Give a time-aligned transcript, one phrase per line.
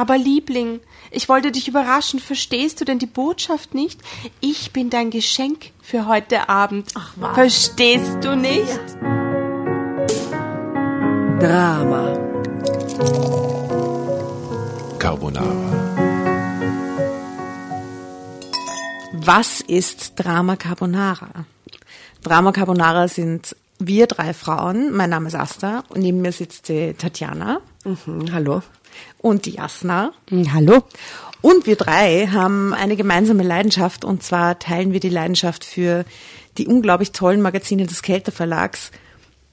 [0.00, 0.80] Aber Liebling,
[1.10, 2.20] ich wollte dich überraschen.
[2.20, 4.00] Verstehst du denn die Botschaft nicht?
[4.40, 6.92] Ich bin dein Geschenk für heute Abend.
[6.94, 7.34] Ach, was?
[7.34, 8.80] Verstehst du nicht?
[11.38, 12.18] Drama.
[14.98, 15.70] Carbonara.
[19.12, 21.44] Was ist Drama Carbonara?
[22.22, 24.92] Drama Carbonara sind wir drei Frauen.
[24.92, 27.60] Mein Name ist Asta und neben mir sitzt die Tatjana.
[27.84, 28.62] Mhm, hallo.
[29.18, 30.12] Und die Jasna.
[30.30, 30.82] Mhm, hallo.
[31.42, 36.04] Und wir drei haben eine gemeinsame Leidenschaft und zwar teilen wir die Leidenschaft für
[36.58, 38.90] die unglaublich tollen Magazine des Kelter Verlags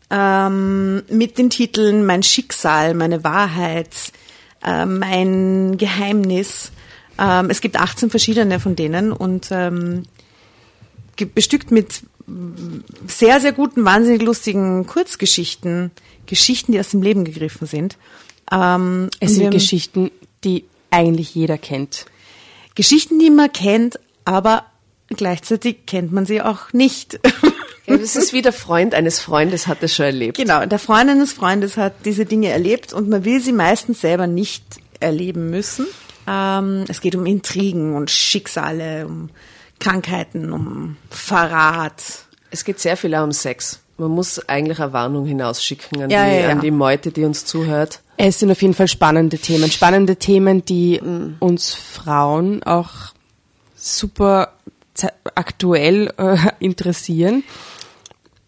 [0.09, 3.93] ähm, mit den Titeln Mein Schicksal, meine Wahrheit,
[4.63, 6.71] äh, mein Geheimnis.
[7.17, 10.03] Ähm, es gibt 18 verschiedene von denen und ähm,
[11.33, 12.01] bestückt mit
[13.07, 15.91] sehr, sehr guten, wahnsinnig lustigen Kurzgeschichten,
[16.25, 17.97] Geschichten, die aus dem Leben gegriffen sind.
[18.51, 20.11] Ähm, es sind Geschichten,
[20.43, 22.05] die eigentlich jeder kennt.
[22.75, 24.65] Geschichten, die man kennt, aber
[25.09, 27.19] gleichzeitig kennt man sie auch nicht.
[27.87, 30.37] Das ist wie der Freund eines Freundes hat das schon erlebt.
[30.37, 34.27] Genau, der Freund eines Freundes hat diese Dinge erlebt und man will sie meistens selber
[34.27, 34.63] nicht
[34.99, 35.87] erleben müssen.
[36.27, 39.29] Ähm, es geht um Intrigen und Schicksale, um
[39.79, 42.03] Krankheiten, um Verrat.
[42.51, 43.79] Es geht sehr viel auch um Sex.
[43.97, 46.49] Man muss eigentlich eine Warnung hinausschicken an, Ja, die, ja, ja.
[46.49, 48.01] an die Meute, die uns zuhört.
[48.17, 49.71] Es sind auf jeden Fall spannende Themen.
[49.71, 51.01] Spannende Themen, die
[51.39, 52.89] uns Frauen auch
[53.75, 54.53] super
[55.35, 57.43] aktuell äh, interessieren.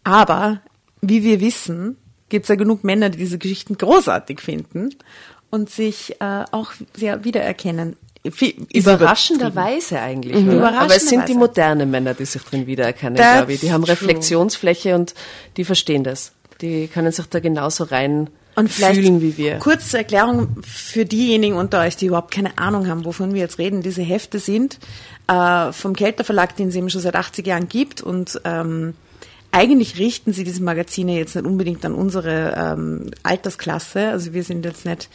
[0.04, 0.62] Aber
[1.02, 1.98] wie wir wissen,
[2.30, 4.90] gibt es ja genug Männer, die diese Geschichten großartig finden
[5.50, 7.96] und sich äh, auch sehr wiedererkennen.
[8.74, 10.36] Überraschenderweise eigentlich.
[10.44, 10.50] Mhm.
[10.58, 10.80] Oder?
[10.80, 11.26] Aber es sind Überraschenderweise.
[11.34, 13.60] die modernen Männer, die sich drin wiedererkennen, That's glaube ich.
[13.62, 13.84] Die haben.
[13.84, 15.14] Reflexionsfläche und
[15.58, 16.32] die verstehen das.
[16.62, 19.60] Die können sich da genauso rein Und fühlen wie wir.
[19.60, 23.82] kurze Erklärung für diejenigen unter euch, die überhaupt keine Ahnung haben, wovon wir jetzt reden.
[23.82, 24.78] Diese Hefte sind
[25.28, 28.94] äh, vom Kelter Verlag, den es eben schon seit 80 Jahren gibt und ähm,
[29.52, 34.10] eigentlich richten sie diese Magazine jetzt nicht unbedingt an unsere ähm, Altersklasse.
[34.10, 35.10] Also wir sind jetzt nicht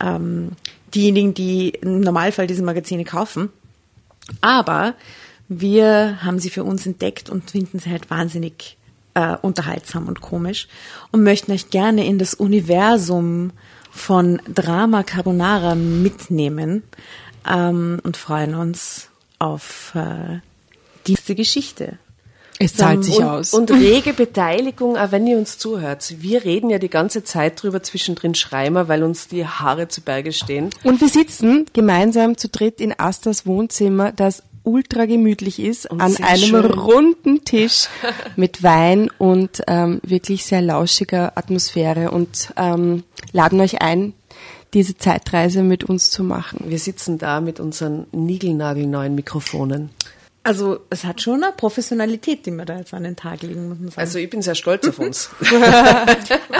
[0.00, 0.52] ähm,
[0.94, 3.50] diejenigen, die im Normalfall diese Magazine kaufen.
[4.40, 4.94] Aber
[5.48, 8.76] wir haben sie für uns entdeckt und finden sie halt wahnsinnig
[9.14, 10.68] äh, unterhaltsam und komisch
[11.10, 13.52] und möchten euch gerne in das Universum
[13.90, 16.82] von Drama Carbonara mitnehmen
[17.48, 19.08] ähm, und freuen uns
[19.38, 20.40] auf äh,
[21.06, 21.98] diese Geschichte.
[22.58, 23.54] Es zahlt sich und, aus.
[23.54, 26.14] Und rege Beteiligung, auch wenn ihr uns zuhört.
[26.18, 30.32] Wir reden ja die ganze Zeit drüber zwischendrin Schreimer, weil uns die Haare zu Berge
[30.32, 30.70] stehen.
[30.82, 36.16] Und wir sitzen gemeinsam zu dritt in Astas Wohnzimmer, das ultra gemütlich ist, Und an
[36.16, 36.64] einem schön.
[36.64, 37.88] runden Tisch
[38.36, 44.12] mit Wein und ähm, wirklich sehr lauschiger Atmosphäre und ähm, laden euch ein,
[44.74, 46.64] diese Zeitreise mit uns zu machen.
[46.66, 49.90] Wir sitzen da mit unseren niegelnagelneuen Mikrofonen.
[50.42, 53.78] Also es hat schon eine Professionalität, die wir da jetzt an den Tag legen, muss
[53.78, 54.00] man sagen.
[54.00, 55.30] Also ich bin sehr stolz auf uns.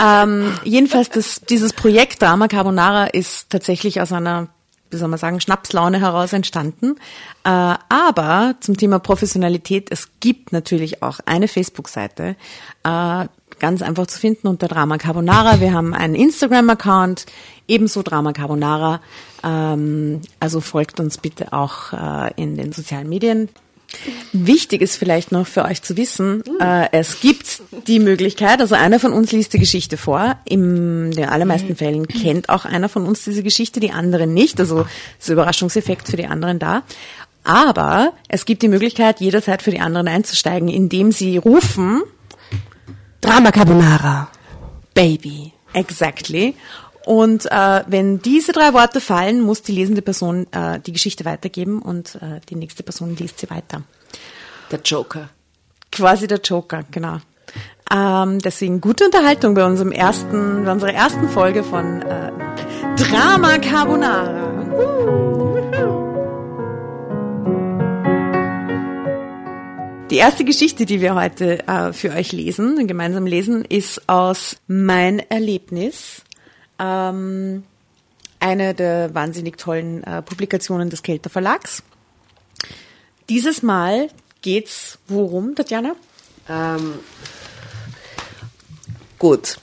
[0.01, 4.47] Ähm, jedenfalls, das, dieses Projekt Drama Carbonara ist tatsächlich aus einer,
[4.91, 6.95] wie soll man sagen, Schnapslaune heraus entstanden.
[7.43, 12.37] Äh, aber zum Thema Professionalität, es gibt natürlich auch eine Facebook-Seite,
[12.83, 13.25] äh,
[13.59, 15.59] ganz einfach zu finden unter Drama Carbonara.
[15.59, 17.25] Wir haben einen Instagram-Account,
[17.67, 19.01] ebenso Drama Carbonara.
[19.43, 23.49] Ähm, also folgt uns bitte auch äh, in den sozialen Medien.
[24.31, 28.99] Wichtig ist vielleicht noch für euch zu wissen, äh, es gibt die Möglichkeit, also einer
[28.99, 30.37] von uns liest die Geschichte vor.
[30.45, 34.59] In den allermeisten Fällen kennt auch einer von uns diese Geschichte, die anderen nicht.
[34.59, 34.85] Also
[35.19, 36.83] ist Überraschungseffekt für die anderen da.
[37.43, 42.03] Aber es gibt die Möglichkeit, jederzeit für die anderen einzusteigen, indem sie rufen,
[43.21, 44.29] Drama Carbonara,
[44.93, 45.53] Baby.
[45.73, 46.55] Exactly.
[47.09, 51.81] Und äh, wenn diese drei Worte fallen, muss die lesende Person äh, die Geschichte weitergeben
[51.81, 53.81] und äh, die nächste Person liest sie weiter.
[54.69, 55.29] Der Joker.
[55.91, 57.17] Quasi der Joker, genau.
[57.91, 62.31] Ähm, deswegen gute Unterhaltung bei unserem ersten, bei unserer ersten Folge von äh,
[62.95, 64.45] Drama Carbonara.
[70.11, 75.17] Die erste Geschichte, die wir heute äh, für euch lesen, gemeinsam lesen, ist aus Mein
[75.17, 76.21] Erlebnis.
[76.79, 77.63] Ähm,
[78.39, 81.83] eine der wahnsinnig tollen äh, Publikationen des Kelter Verlags.
[83.27, 84.09] Dieses Mal
[84.41, 85.95] geht's worum, Tatjana?
[86.47, 86.95] Ähm,
[89.17, 89.59] gut.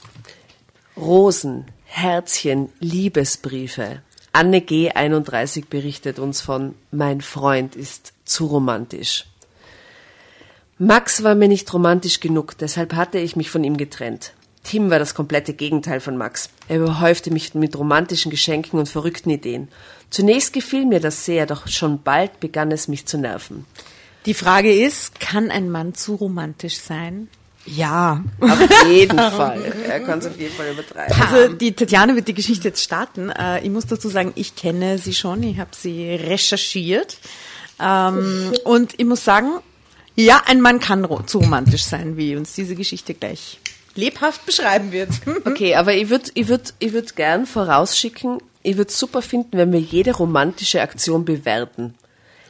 [0.95, 4.01] Rosen, Herzchen, Liebesbriefe.
[4.31, 4.91] Anne G.
[4.91, 9.25] 31 berichtet uns von Mein Freund ist zu romantisch.
[10.77, 14.33] Max war mir nicht romantisch genug, deshalb hatte ich mich von ihm getrennt.
[14.67, 16.49] Tim war das komplette Gegenteil von Max.
[16.67, 19.69] Er überhäufte mich mit romantischen Geschenken und verrückten Ideen.
[20.09, 23.65] Zunächst gefiel mir das sehr, doch schon bald begann es mich zu nerven.
[24.25, 27.29] Die Frage ist, kann ein Mann zu romantisch sein?
[27.65, 28.25] Ja.
[28.41, 28.59] Auf
[28.89, 29.73] jeden Fall.
[29.87, 31.15] Er kann es auf jeden Fall übertreiben.
[31.21, 33.29] Also die Tatjana wird die Geschichte jetzt starten.
[33.29, 37.19] Äh, ich muss dazu sagen, ich kenne sie schon, ich habe sie recherchiert.
[37.79, 39.59] Ähm, und ich muss sagen,
[40.15, 43.59] ja, ein Mann kann zu romantisch sein, wie uns diese Geschichte gleich
[43.97, 45.09] lebhaft beschreiben wird.
[45.45, 49.71] Okay, aber ich würde ich würd, ich würd gern vorausschicken, ich würde super finden, wenn
[49.71, 51.95] wir jede romantische Aktion bewerten.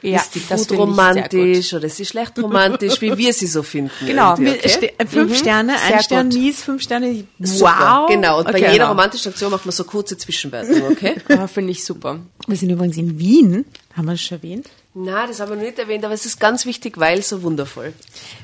[0.02, 3.62] Ja, ist die das gut romantisch oder ist sie schlecht romantisch, wie wir sie so
[3.62, 3.90] finden.
[4.06, 4.92] Genau, okay?
[4.98, 6.38] Äh, fünf Sterne, ein Sehr Stern gut.
[6.38, 8.08] mies, fünf Sterne Super, wow.
[8.08, 8.38] genau.
[8.38, 8.88] Und bei Okay, jeder genau.
[8.88, 11.16] romantischen Aktion macht man so kurze Zwischenwertung, okay?
[11.28, 12.20] Ja, finde ich super.
[12.46, 13.64] Wir sind übrigens in Wien,
[13.96, 14.68] haben wir das schon erwähnt?
[14.94, 17.92] Na, das haben wir noch nicht erwähnt, aber es ist ganz wichtig, weil so wundervoll.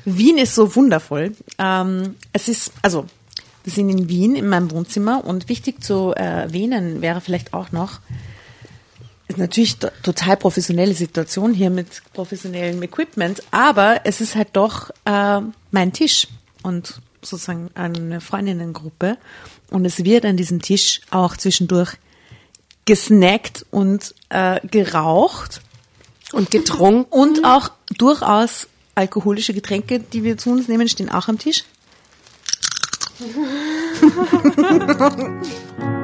[0.05, 1.35] Wien ist so wundervoll.
[1.57, 3.05] Ähm, es ist, also,
[3.63, 7.99] wir sind in Wien in meinem Wohnzimmer und wichtig zu erwähnen wäre vielleicht auch noch,
[9.27, 14.91] ist natürlich to- total professionelle Situation hier mit professionellem Equipment, aber es ist halt doch
[15.05, 15.41] äh,
[15.71, 16.27] mein Tisch
[16.63, 19.17] und sozusagen eine Freundinnengruppe
[19.71, 21.93] und es wird an diesem Tisch auch zwischendurch
[22.85, 25.61] gesnackt und äh, geraucht
[26.31, 27.11] Und getrunken.
[27.11, 31.63] und auch durchaus alkoholische Getränke, die wir zu uns nehmen, stehen auch am Tisch.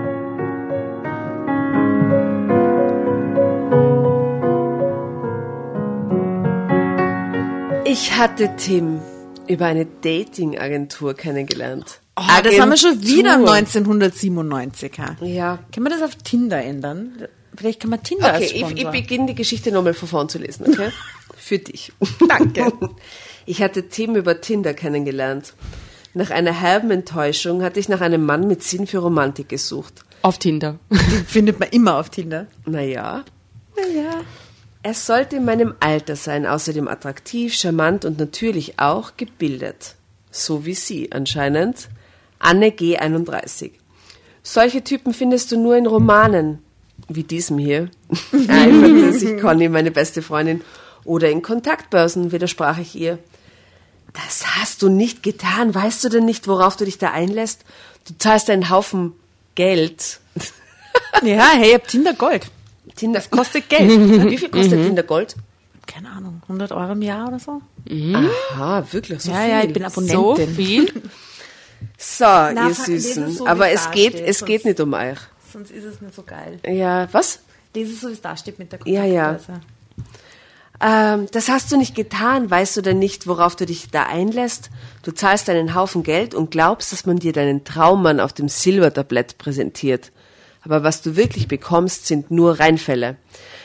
[7.92, 9.02] Ich hatte Tim
[9.50, 12.00] über eine Dating-Agentur kennengelernt.
[12.16, 13.54] Ah, das haben wir schon wieder Agentur.
[13.54, 14.98] 1997.
[14.98, 15.18] Ha?
[15.20, 15.60] Ja.
[15.74, 17.28] Kann man das auf Tinder ändern?
[17.54, 20.38] Vielleicht kann man Tinder als Okay, ich, ich beginne die Geschichte nochmal von vorn zu
[20.38, 20.88] lesen, okay?
[21.36, 21.92] Für dich.
[22.28, 22.72] Danke.
[23.48, 25.54] Ich hatte Tim über Tinder kennengelernt.
[26.14, 30.06] Nach einer herben Enttäuschung hatte ich nach einem Mann mit Sinn für Romantik gesucht.
[30.22, 30.78] Auf Tinder.
[30.92, 32.46] Die findet man immer auf Tinder.
[32.66, 33.26] Naja,
[33.76, 34.22] naja.
[34.84, 39.96] Er sollte in meinem Alter sein, außerdem attraktiv, charmant und natürlich auch gebildet.
[40.32, 41.90] So wie sie anscheinend.
[42.40, 42.98] Anne G.
[42.98, 43.74] 31.
[44.42, 46.64] Solche Typen findest du nur in Romanen,
[47.08, 47.92] wie diesem hier.
[48.32, 50.62] Eiferte sich Conny, meine beste Freundin.
[51.04, 53.20] Oder in Kontaktbörsen, widersprach ich ihr.
[54.14, 55.76] Das hast du nicht getan.
[55.76, 57.66] Weißt du denn nicht, worauf du dich da einlässt?
[58.08, 59.14] Du zahlst einen Haufen
[59.54, 60.20] Geld.
[61.24, 62.50] Ja, hey, ich hab Tinder Gold.
[62.96, 63.90] Tinder Das kostet Geld.
[64.30, 65.36] Wie viel kostet Tinder Gold?
[65.88, 67.62] Keine Ahnung, 100 Euro im Jahr oder so?
[68.14, 69.50] Aha, wirklich so ja, viel.
[69.50, 70.56] ja, ich bin So Abonnentin.
[70.56, 70.94] viel.
[71.98, 73.32] So, Na, ihr Süßen.
[73.32, 75.18] so, Aber es geht, steht, es geht nicht um euch.
[75.52, 76.60] Sonst ist es nicht so geil.
[76.64, 77.40] Ja, was?
[77.74, 79.40] Lese es so, wie es da steht mit der Ja, ja.
[80.80, 82.50] Ähm, das hast du nicht getan.
[82.50, 84.70] Weißt du denn nicht, worauf du dich da einlässt?
[85.04, 89.38] Du zahlst einen Haufen Geld und glaubst, dass man dir deinen Traummann auf dem Silbertablett
[89.40, 90.12] präsentiert.
[90.64, 93.18] Aber was du wirklich bekommst, sind nur Reinfälle.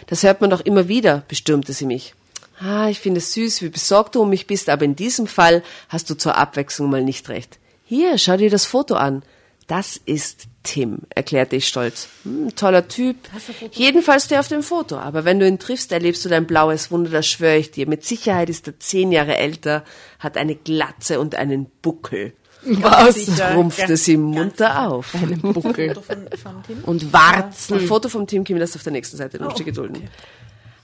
[0.06, 2.14] Das hört man doch immer wieder, bestürmte sie mich.
[2.58, 5.62] Ah, ich finde es süß, wie besorgt du um mich bist, aber in diesem Fall
[5.88, 7.58] hast du zur Abwechslung mal nicht recht.
[7.84, 9.22] Hier, schau dir das Foto an.
[9.66, 12.08] Das ist Tim, erklärte ich stolz.
[12.22, 13.16] Hm, toller Typ.
[13.72, 14.96] Jedenfalls der auf dem Foto.
[14.96, 17.88] Aber wenn du ihn triffst, erlebst du dein blaues Wunder, das schwöre ich dir.
[17.88, 19.84] Mit Sicherheit ist er zehn Jahre älter,
[20.18, 22.32] hat eine Glatze und einen Buckel.
[22.66, 23.26] Was?
[23.26, 25.14] Trumpfte sie munter auf.
[25.14, 25.94] Einen Buckel.
[25.94, 26.82] Von, von?
[26.84, 27.78] Und Warzen.
[27.78, 30.08] Ein Foto vom Team Kim, das auf der nächsten Seite, du musst dich gedulden.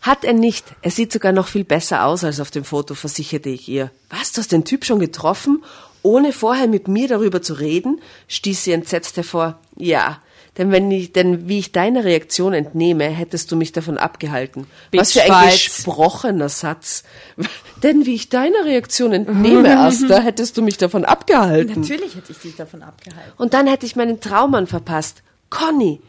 [0.00, 0.64] Hat er nicht.
[0.82, 3.90] Er sieht sogar noch viel besser aus als auf dem Foto, versicherte ich ihr.
[4.10, 5.62] Was, du hast den Typ schon getroffen?
[6.02, 9.60] Ohne vorher mit mir darüber zu reden, stieß sie entsetzt hervor.
[9.76, 10.20] Ja,
[10.58, 14.66] denn wenn ich, denn wie ich deiner Reaktion entnehme, hättest du mich davon abgehalten.
[14.92, 15.52] Was für ein Bitchfight.
[15.52, 17.04] gesprochener Satz.
[17.82, 21.80] denn wie ich deiner Reaktion entnehme, Asta, hättest du mich davon abgehalten.
[21.80, 23.32] Natürlich hätte ich dich davon abgehalten.
[23.38, 25.22] Und dann hätte ich meinen Traummann verpasst.
[25.48, 26.00] Conny.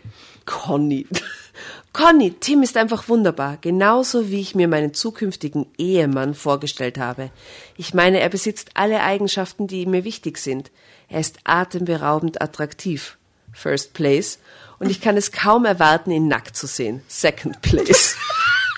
[0.46, 1.08] Conny.
[1.94, 3.58] Conny, Tim ist einfach wunderbar.
[3.62, 7.30] Genauso wie ich mir meinen zukünftigen Ehemann vorgestellt habe.
[7.78, 10.72] Ich meine, er besitzt alle Eigenschaften, die mir wichtig sind.
[11.08, 13.18] Er ist atemberaubend attraktiv.
[13.54, 14.40] First place.
[14.80, 17.02] Und ich kann es kaum erwarten, ihn nackt zu sehen.
[17.08, 18.16] Second place.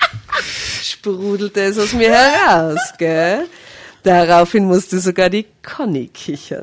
[0.83, 3.47] Sprudelte es aus mir heraus, gell?
[4.03, 6.61] Daraufhin musste sogar die Conny kichern.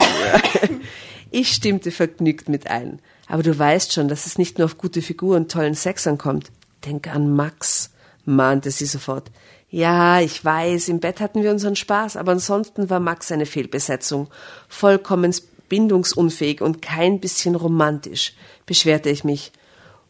[1.32, 3.00] Ich stimmte vergnügt mit ein.
[3.26, 6.52] Aber du weißt schon, dass es nicht nur auf gute Figur und tollen Sex ankommt.
[6.84, 7.90] Denk an Max,
[8.24, 9.30] mahnte sie sofort.
[9.70, 14.28] Ja, ich weiß, im Bett hatten wir unseren Spaß, aber ansonsten war Max eine Fehlbesetzung.
[14.68, 15.34] Vollkommen
[15.72, 18.34] bindungsunfähig und kein bisschen romantisch,
[18.66, 19.52] beschwerte ich mich.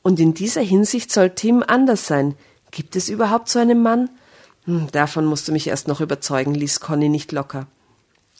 [0.02, 2.34] Und in dieser Hinsicht soll Tim anders sein.
[2.72, 4.10] Gibt es überhaupt so einen Mann?
[4.64, 7.68] Hm, davon musst du mich erst noch überzeugen, ließ Conny nicht locker.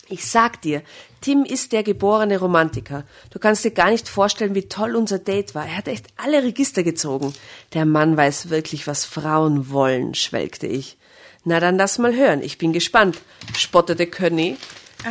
[0.08, 0.82] Ich sag dir,
[1.20, 3.04] Tim ist der geborene Romantiker.
[3.30, 5.64] Du kannst dir gar nicht vorstellen, wie toll unser Date war.
[5.64, 7.32] Er hat echt alle Register gezogen.
[7.72, 10.98] Der Mann weiß wirklich, was Frauen wollen, schwelgte ich.
[11.44, 12.42] Na dann lass mal hören.
[12.42, 13.20] Ich bin gespannt,
[13.56, 14.56] spottete Könny.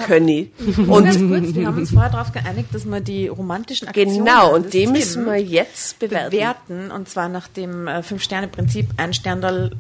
[0.06, 0.52] Könny.
[0.78, 4.56] Und ganz kurz, wir haben uns vorher darauf geeinigt, dass wir die romantischen Aktionen genau,
[4.56, 6.32] und die müssen wir jetzt bewerten.
[6.32, 6.92] bewerten.
[6.92, 8.88] Und zwar nach dem äh, Fünf-Sterne-Prinzip.
[8.98, 9.72] Ein Sterndal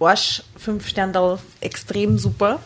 [0.00, 2.58] Arsch, fünf Sterndal extrem super.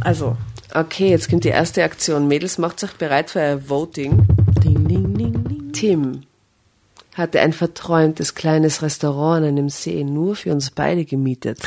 [0.00, 0.36] Also,
[0.74, 2.28] Okay, jetzt kommt die erste Aktion.
[2.28, 4.26] Mädels, macht euch bereit für ein Voting.
[4.62, 5.72] Ding, ding, ding, ding.
[5.72, 6.22] Tim
[7.14, 11.60] hatte ein verträumtes kleines Restaurant an einem See nur für uns beide gemietet.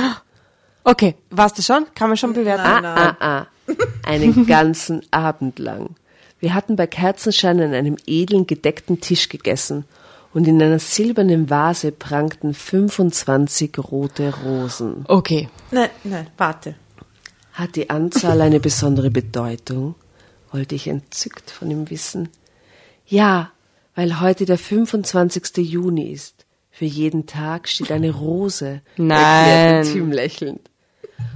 [0.83, 1.87] Okay, warst du schon?
[1.95, 2.61] Kann man schon bewerten?
[2.63, 3.47] Ah, ah, ah.
[4.03, 5.95] Einen ganzen Abend lang.
[6.39, 9.85] Wir hatten bei Kerzenschein an einem edlen gedeckten Tisch gegessen
[10.33, 15.03] und in einer silbernen Vase prangten 25 rote Rosen.
[15.07, 15.49] Okay.
[15.71, 16.75] nein, nein, warte.
[17.53, 19.95] Hat die Anzahl eine besondere Bedeutung?
[20.51, 22.29] wollte ich entzückt von ihm wissen.
[23.05, 23.51] Ja,
[23.95, 25.57] weil heute der 25.
[25.57, 26.45] Juni ist.
[26.71, 29.17] Für jeden Tag steht eine Rose, Nein.
[29.19, 30.61] erklärte Tim lächelnd.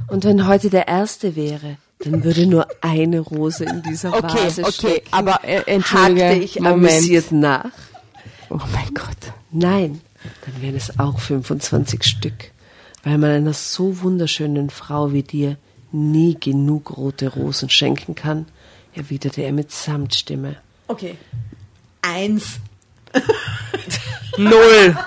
[0.07, 4.61] Und wenn heute der erste wäre, dann würde nur eine Rose in dieser Okay, Vase
[4.63, 5.07] okay, stecken.
[5.11, 6.91] aber äh, entschuldige, Hakte ich Moment.
[6.91, 7.65] amüsiert nach.
[8.49, 9.33] Oh mein Gott.
[9.51, 10.01] Nein,
[10.45, 12.51] dann wären es auch 25 Stück,
[13.03, 15.57] weil man einer so wunderschönen Frau wie dir
[15.91, 18.45] nie genug rote Rosen schenken kann,
[18.95, 20.55] erwiderte er mit Samtstimme.
[20.87, 21.17] Okay.
[22.01, 22.59] Eins.
[24.37, 24.97] Null.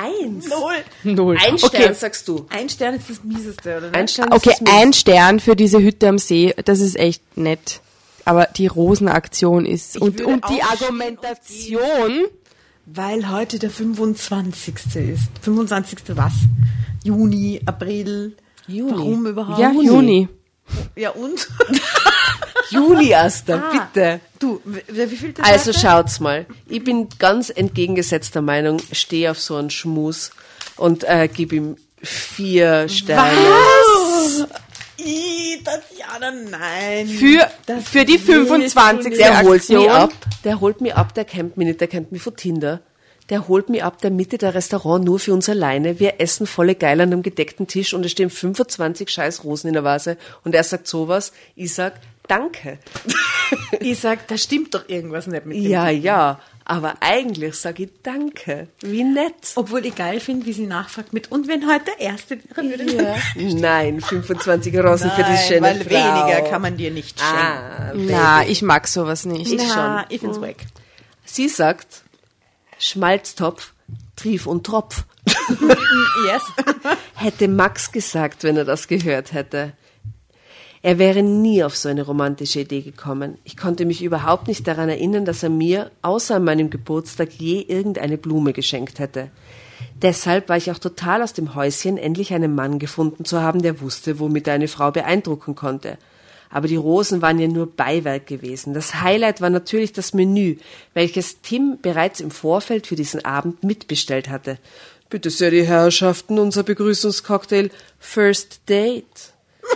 [0.00, 0.48] Eins?
[0.48, 1.14] Null.
[1.14, 1.36] Null.
[1.38, 1.94] Ein Stern, okay.
[1.94, 2.46] sagst du.
[2.48, 3.92] Ein Stern ist das mieseste, oder?
[3.92, 7.36] Ein Stern Okay, ist das ein Stern für diese Hütte am See, das ist echt
[7.36, 7.80] nett.
[8.24, 12.26] Aber die Rosenaktion ist und, würde und die Argumentation.
[12.86, 14.74] Weil heute der 25.
[14.96, 15.30] ist.
[15.42, 15.98] 25.
[16.16, 16.32] was?
[17.04, 18.36] Juni, April.
[18.66, 18.92] Juni.
[18.92, 19.58] Warum überhaupt?
[19.58, 20.28] Ja, Juni.
[20.96, 21.48] Ja, und?
[22.70, 24.20] Juli, Asta, bitte.
[24.38, 26.46] Du, wie, viel Also schaut's mal.
[26.68, 30.30] Ich bin ganz entgegengesetzter Meinung, stehe auf so einen Schmus
[30.76, 33.32] und äh, gebe ihm vier Sterne.
[33.32, 34.46] Was?
[34.98, 37.08] Ih, Tatjana, nein.
[37.08, 39.10] Für, Das für die willst du 25.
[39.10, 39.20] nicht.
[39.20, 40.12] Der holt mich ab,
[40.44, 42.80] der holt mich ab, der kennt mich nicht, der kennt mich von Tinder.
[43.30, 46.00] Der holt mich ab, der Mitte der Restaurant nur für uns alleine.
[46.00, 49.74] Wir essen volle geil an einem gedeckten Tisch und es stehen 25 scheiß Rosen in
[49.74, 51.32] der Vase und er sagt sowas.
[51.54, 51.94] Ich sag,
[52.28, 52.78] danke.
[53.80, 55.64] Ich sag, da stimmt doch irgendwas nicht mit dem.
[55.64, 58.68] Ja, ja, aber eigentlich sage ich danke.
[58.80, 59.52] Wie nett.
[59.56, 62.92] Obwohl ich geil finde, wie sie nachfragt mit, und wenn heute der Erste wäre, würde
[62.92, 63.16] ja.
[63.34, 65.90] Nein, 25 Rosen für die schöne weil Frau.
[65.90, 67.34] weniger kann man dir nicht schenken.
[67.36, 69.50] Ah, Na, ich mag sowas nicht.
[69.52, 70.14] Ich Na, schon.
[70.14, 70.56] ich find's wack.
[71.24, 72.02] Sie sagt,
[72.80, 73.74] Schmalztopf,
[74.16, 75.04] Trief und Tropf.
[76.26, 76.42] Yes.
[77.14, 79.72] Hätte Max gesagt, wenn er das gehört hätte.
[80.82, 83.38] Er wäre nie auf so eine romantische Idee gekommen.
[83.44, 87.60] Ich konnte mich überhaupt nicht daran erinnern, dass er mir, außer an meinem Geburtstag, je
[87.60, 89.30] irgendeine Blume geschenkt hätte.
[90.00, 93.80] Deshalb war ich auch total aus dem Häuschen, endlich einen Mann gefunden zu haben, der
[93.80, 95.98] wusste, womit er eine Frau beeindrucken konnte.
[96.50, 98.74] Aber die Rosen waren ja nur Beiwerk gewesen.
[98.74, 100.56] Das Highlight war natürlich das Menü,
[100.94, 104.58] welches Tim bereits im Vorfeld für diesen Abend mitbestellt hatte.
[105.08, 109.32] Bitte sehr, die Herrschaften, unser Begrüßungscocktail First Date,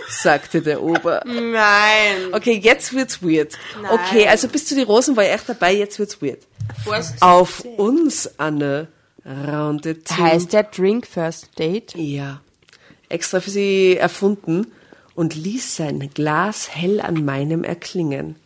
[0.08, 1.22] sagte der Ober.
[1.26, 2.32] Nein.
[2.32, 3.56] Okay, jetzt wird's weird.
[3.90, 6.40] Okay, also bis zu die Rosen war ich echt dabei, jetzt wird's weird.
[6.84, 8.88] First Auf uns, Anne,
[9.24, 10.16] raunte Tim.
[10.18, 11.94] Heißt der Drink First Date?
[11.96, 12.40] Ja,
[13.08, 14.72] extra für sie erfunden
[15.14, 18.36] und ließ sein Glas hell an meinem erklingen.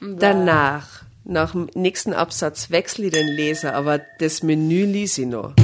[0.00, 5.54] Danach, nach dem nächsten Absatz, wechsle ich den Leser, aber das Menü ließ ich noch.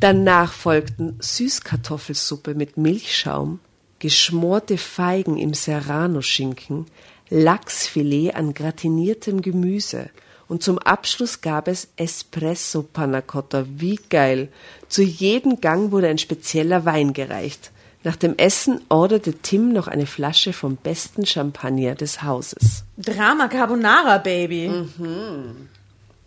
[0.00, 3.60] Danach folgten Süßkartoffelsuppe mit Milchschaum,
[3.98, 6.86] geschmorte Feigen im Serrano-Schinken,
[7.30, 10.10] Lachsfilet an gratiniertem Gemüse
[10.52, 13.64] und zum Abschluss gab es Espresso Panna Cotta.
[13.66, 14.48] Wie geil!
[14.86, 17.71] Zu jedem Gang wurde ein spezieller Wein gereicht.
[18.04, 22.84] Nach dem Essen orderte Tim noch eine Flasche vom besten Champagner des Hauses.
[22.98, 24.70] Drama Carbonara, Baby.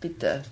[0.00, 0.42] Bitte.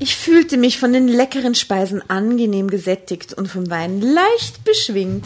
[0.00, 5.24] Ich fühlte mich von den leckeren Speisen angenehm gesättigt und vom Wein leicht beschwingt.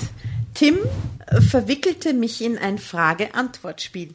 [0.55, 0.79] Tim
[1.27, 4.15] äh, verwickelte mich in ein Frage-Antwort-Spiel,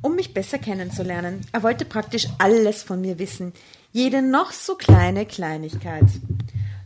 [0.00, 1.42] um mich besser kennenzulernen.
[1.52, 3.52] Er wollte praktisch alles von mir wissen,
[3.92, 6.04] jede noch so kleine Kleinigkeit.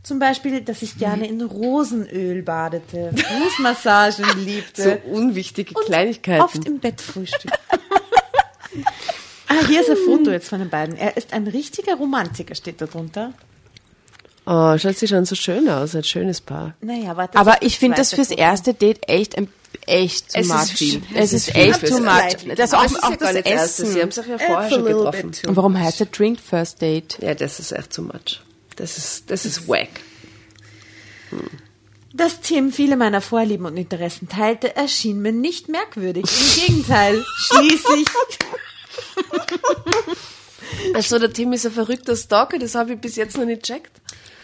[0.03, 6.43] Zum Beispiel, dass ich gerne in Rosenöl badete, Fußmassagen So liebte unwichtige und Kleinigkeiten.
[6.43, 7.53] oft im Bett frühstück.
[9.49, 10.97] ah, hier ist ein Foto jetzt von den beiden.
[10.97, 13.35] Er ist ein richtiger Romantiker, steht da drunter.
[14.47, 16.75] Oh, schaut sie schon so schön aus, ein schönes Paar.
[16.81, 17.39] Naja, warte.
[17.39, 18.41] Aber ich finde das fürs Foto.
[18.41, 19.49] erste Date echt ein
[19.87, 20.73] echt ist much.
[20.73, 21.03] viel.
[21.15, 22.55] Es, Es ist, echt too much.
[22.57, 23.43] Das auch, ist auch ja gar das.
[23.45, 23.87] Essen.
[23.87, 25.33] Sie haben sich ja vorher schon getroffen.
[25.47, 27.19] Und warum heißt der Drink First Date?
[27.21, 28.41] Ja, das ist echt too much.
[28.81, 29.89] Das ist, das ist wack.
[32.13, 36.25] Dass Tim viele meiner Vorlieben und Interessen teilte, erschien mir nicht merkwürdig.
[36.25, 38.07] Im Gegenteil, schließlich
[40.95, 43.91] Also der Tim ist ein verrückter Stalker, das habe ich bis jetzt noch nicht checkt.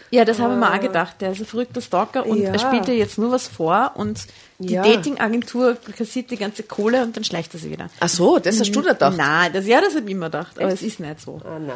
[0.09, 1.15] Ja, das habe ich mir auch gedacht.
[1.19, 2.51] Der ist ein verrückter Stalker und Ja.
[2.51, 4.21] er spielt dir jetzt nur was vor und
[4.57, 4.83] die Ja.
[4.83, 7.89] Datingagentur kassiert die ganze Kohle und dann schleicht er sie wieder.
[7.99, 9.17] Ach so, das hast du da gedacht.
[9.17, 11.41] Nein, das, ja, das habe ich immer gedacht, aber es ist nicht so.
[11.43, 11.75] Ah, na.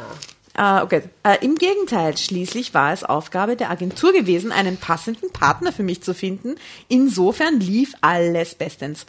[0.54, 1.04] Ah, okay.
[1.24, 6.02] Äh, Im Gegenteil, schließlich war es Aufgabe der Agentur gewesen, einen passenden Partner für mich
[6.04, 6.56] zu finden.
[6.90, 9.06] Insofern lief alles bestens.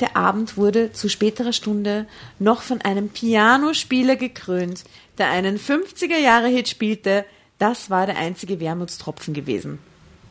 [0.00, 2.06] Der Abend wurde zu späterer Stunde
[2.38, 4.84] noch von einem Pianospieler gekrönt,
[5.18, 7.26] der einen 50er-Jahre-Hit spielte.
[7.58, 9.78] Das war der einzige Wermutstropfen gewesen.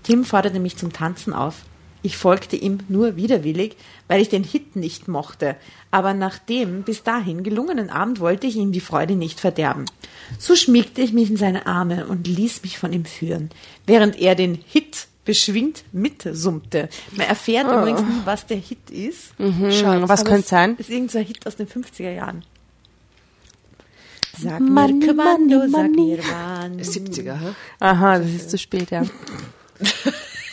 [0.01, 1.58] Tim forderte mich zum Tanzen auf.
[2.01, 3.75] Ich folgte ihm nur widerwillig,
[4.08, 5.56] weil ich den Hit nicht mochte.
[5.91, 9.86] Aber nach dem bis dahin gelungenen Abend wollte ich ihm die Freude nicht verderben.
[10.38, 13.50] So schmiegte ich mich in seine Arme und ließ mich von ihm führen,
[13.86, 16.89] während er den Hit beschwingt mitsummte.
[17.12, 19.38] Man erfährt übrigens nie, was der Hit ist.
[19.38, 20.75] Hm, was Aber könnte es sein?
[20.77, 22.44] Ist irgendein Hit aus den 50er Jahren.
[24.41, 26.79] Sag Money, mir Kommando, money, sag mir wann.
[26.79, 27.48] 70er, hä?
[27.79, 29.03] Aha, das ist zu spät, ja.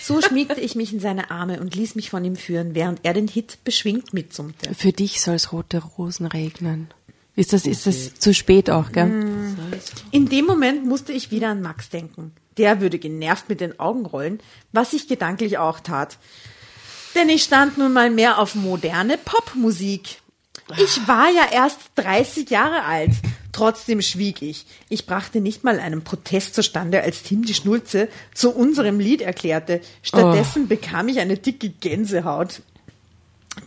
[0.06, 3.12] So schmiegte ich mich in seine Arme und ließ mich von ihm führen, während er
[3.12, 4.72] den Hit beschwingt mitsummte.
[4.72, 6.88] Für dich soll es rote Rosen regnen.
[7.34, 9.26] Ist das, ist das zu spät auch, gell?
[10.12, 12.32] In dem Moment musste ich wieder an Max denken.
[12.56, 14.38] Der würde genervt mit den Augen rollen,
[14.70, 16.18] was ich gedanklich auch tat.
[17.16, 20.20] Denn ich stand nun mal mehr auf moderne Popmusik.
[20.78, 23.12] Ich war ja erst 30 Jahre alt.
[23.52, 24.66] Trotzdem schwieg ich.
[24.88, 29.80] Ich brachte nicht mal einen Protest zustande, als Tim die Schnulze zu unserem Lied erklärte.
[30.02, 32.60] Stattdessen bekam ich eine dicke Gänsehaut.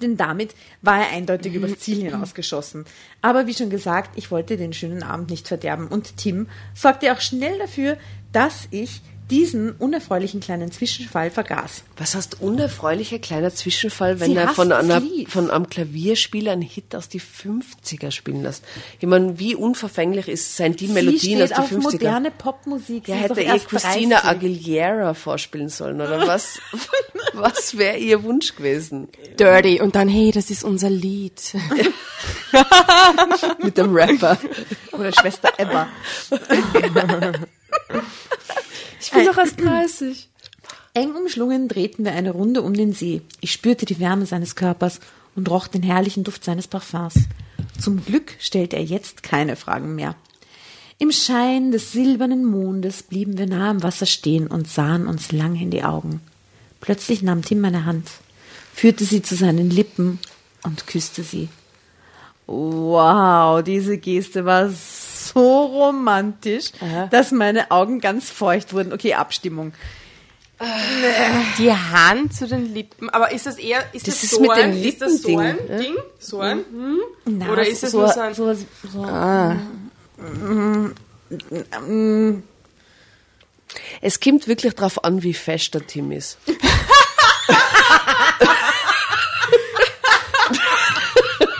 [0.01, 0.53] Denn damit
[0.83, 2.85] war er eindeutig übers Ziel hinausgeschossen.
[3.23, 5.87] Aber wie schon gesagt, ich wollte den schönen Abend nicht verderben.
[5.87, 7.97] Und Tim sorgte auch schnell dafür,
[8.31, 11.83] dass ich diesen unerfreulichen kleinen Zwischenfall vergaß.
[11.97, 16.95] Was heißt unerfreulicher kleiner Zwischenfall, wenn Sie er von, einer, von einem Klavierspieler einen Hit
[16.95, 18.63] aus die 50er spielen lässt?
[18.99, 21.91] Ich meine, wie unverfänglich ist, sind die Melodien Sie aus steht die auf 50er?
[21.91, 23.07] moderne Popmusik.
[23.07, 24.29] Ja, hätte ihr erst Christina 30.
[24.29, 26.59] Aguilera vorspielen sollen, oder was?
[27.33, 29.09] was wäre ihr Wunsch gewesen?
[29.39, 29.81] Dirty.
[29.81, 31.53] Und dann, hey, das ist unser Lied.
[33.63, 34.37] Mit dem Rapper.
[34.93, 35.87] Oder Schwester Ebba.
[38.99, 40.29] Ich bin doch erst 30.
[40.93, 43.21] Eng umschlungen drehten wir eine Runde um den See.
[43.41, 44.99] Ich spürte die Wärme seines Körpers
[45.35, 47.15] und roch den herrlichen Duft seines Parfums.
[47.79, 50.15] Zum Glück stellte er jetzt keine Fragen mehr.
[50.97, 55.55] Im Schein des silbernen Mondes blieben wir nah am Wasser stehen und sahen uns lang
[55.55, 56.19] in die Augen.
[56.81, 58.09] Plötzlich nahm Tim meine Hand,
[58.73, 60.19] führte sie zu seinen Lippen
[60.63, 61.47] und küsste sie.
[62.47, 64.69] Wow, diese Geste war
[65.29, 66.71] so romantisch,
[67.11, 68.93] dass meine Augen ganz feucht wurden.
[68.93, 69.73] Okay, Abstimmung.
[71.57, 73.09] Die Hand zu den Lippen.
[73.09, 75.55] Aber ist das eher, ist Das das, ist so mit ein, ist das so ein
[75.57, 75.95] Lippending, Ding?
[76.19, 76.57] So ein?
[76.69, 76.99] Hm?
[77.25, 78.53] Na, Oder ist das so, nur so ein- so,
[78.91, 79.05] so,
[84.01, 86.37] Es kommt wirklich drauf an, wie fest der Tim ist.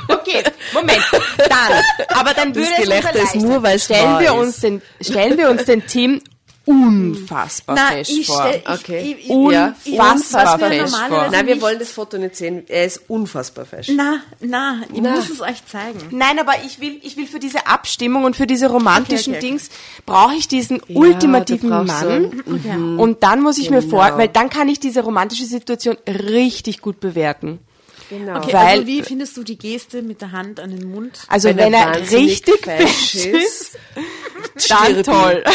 [0.08, 1.02] Okay, Moment.
[1.38, 3.42] Dann, aber dann würde es uns Gelächter ist erleichtern.
[3.50, 4.34] nur, weil's stellen wir ist.
[4.34, 6.22] uns den, stellen wir uns den Tim
[6.66, 8.46] unfassbar Na, fest ich vor.
[8.48, 9.18] stell, ich, Okay.
[9.20, 11.28] ich, ich, Ja, Unfassbar fest normalerweise vor.
[11.32, 12.64] Nein, wir wollen das Foto nicht sehen.
[12.68, 13.90] Er ist unfassbar fest.
[13.94, 15.16] Na, na, ich Na.
[15.16, 16.00] muss es euch zeigen.
[16.12, 19.48] Nein, aber ich will, ich will für diese Abstimmung und für diese romantischen Okay, okay,
[19.48, 19.70] Dings
[20.06, 22.44] brauche ich diesen ultimativen du brauchst Mann.
[22.46, 23.00] so- Mhm.
[23.00, 24.18] Und dann muss ich mir vor, Genau.
[24.20, 27.60] weil dann kann ich diese romantische Situation richtig gut bewerten.
[28.10, 28.38] Genau.
[28.38, 31.20] Okay, Weil- also wie findest du die Geste mit der Hand an den Mund?
[31.28, 33.78] Also wenn, Wenn er er richtig fesch ist,
[34.56, 35.44] ist, dann toll.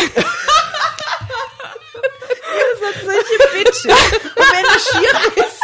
[3.53, 3.89] Bitche.
[3.89, 5.61] Und wenn er schier ist,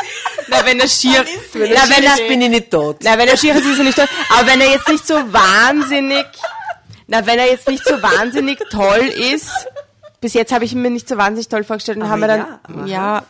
[0.48, 2.96] Na, wenn er schier, Wenn na, er wenn ist, er, bin ich nicht tot.
[3.02, 4.08] na, wenn er schier ist, ist er nicht toll.
[4.36, 6.26] Aber wenn er jetzt nicht so wahnsinnig,
[7.06, 9.50] na, wenn er jetzt nicht so wahnsinnig toll ist,
[10.20, 12.28] bis jetzt habe ich ihn mir nicht so wahnsinnig toll vorgestellt und Aber haben wir
[12.28, 13.24] dann, ja, ja,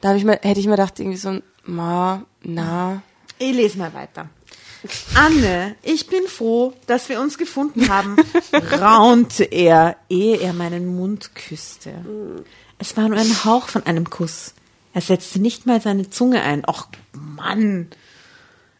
[0.00, 3.02] da habe ich mir, hätte ich mir gedacht, irgendwie so, ma, na,
[3.38, 4.28] ich lese mal weiter.
[5.14, 8.16] Anne, ich bin froh, dass wir uns gefunden haben,
[8.80, 11.92] raunte er, ehe er meinen Mund küsste.
[12.78, 14.54] Es war nur ein Hauch von einem Kuss.
[14.94, 16.64] Er setzte nicht mal seine Zunge ein.
[16.66, 17.88] Och, Mann.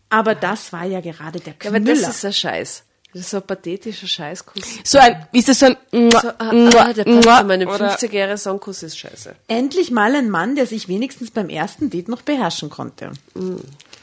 [0.09, 2.01] Aber das war ja gerade der Ja, aber Knüller.
[2.01, 2.85] das ist ein Scheiß.
[3.12, 4.62] Das ist so ein pathetischer Scheißkuss.
[4.85, 8.12] So ein, ist das so ein, So, ah, ah, der passt zu meinem oder- 50
[8.12, 9.35] Jahre Songkuss ist scheiße.
[9.49, 13.11] Endlich mal ein Mann, der sich wenigstens beim ersten Date noch beherrschen konnte.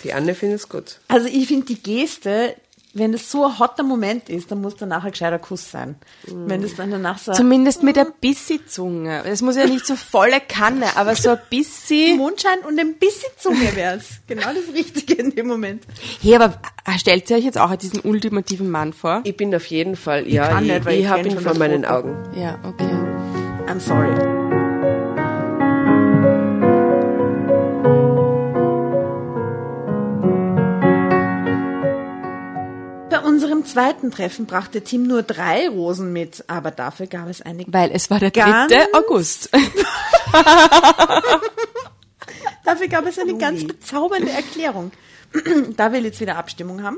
[0.04, 1.00] Die Anne findet es gut.
[1.08, 2.56] Also ich finde die Geste,
[2.98, 5.96] wenn das so ein hotter Moment ist, dann muss danach ein gescheiter Kuss sein.
[6.26, 9.24] Wenn das dann danach so Zumindest mit ein bisschen Zunge.
[9.26, 12.18] Es muss ja nicht so volle Kanne, aber so ein bisschen.
[12.18, 14.20] Mondschein und ein bisschen Zunge wär's.
[14.28, 15.84] Genau das Richtige in dem Moment.
[16.22, 16.60] Hey, aber
[16.98, 19.22] stellt ihr euch jetzt auch diesen ultimativen Mann vor?
[19.24, 21.54] Ich bin auf jeden Fall, ja, kann ich, nicht, weil ich, ich habe ihn vor
[21.56, 21.78] meinen.
[21.88, 22.16] Augen.
[22.36, 22.90] Ja, okay.
[23.68, 24.37] I'm sorry.
[33.78, 37.64] Zweiten Treffen brachte Tim nur drei Rosen mit, aber dafür gab es eine.
[37.68, 38.94] Weil es war der Ganz- 3.
[38.94, 39.50] August.
[42.66, 44.92] Dafür gab es eine ganz bezaubernde Erklärung.
[45.78, 46.98] da wir jetzt wieder Abstimmung haben.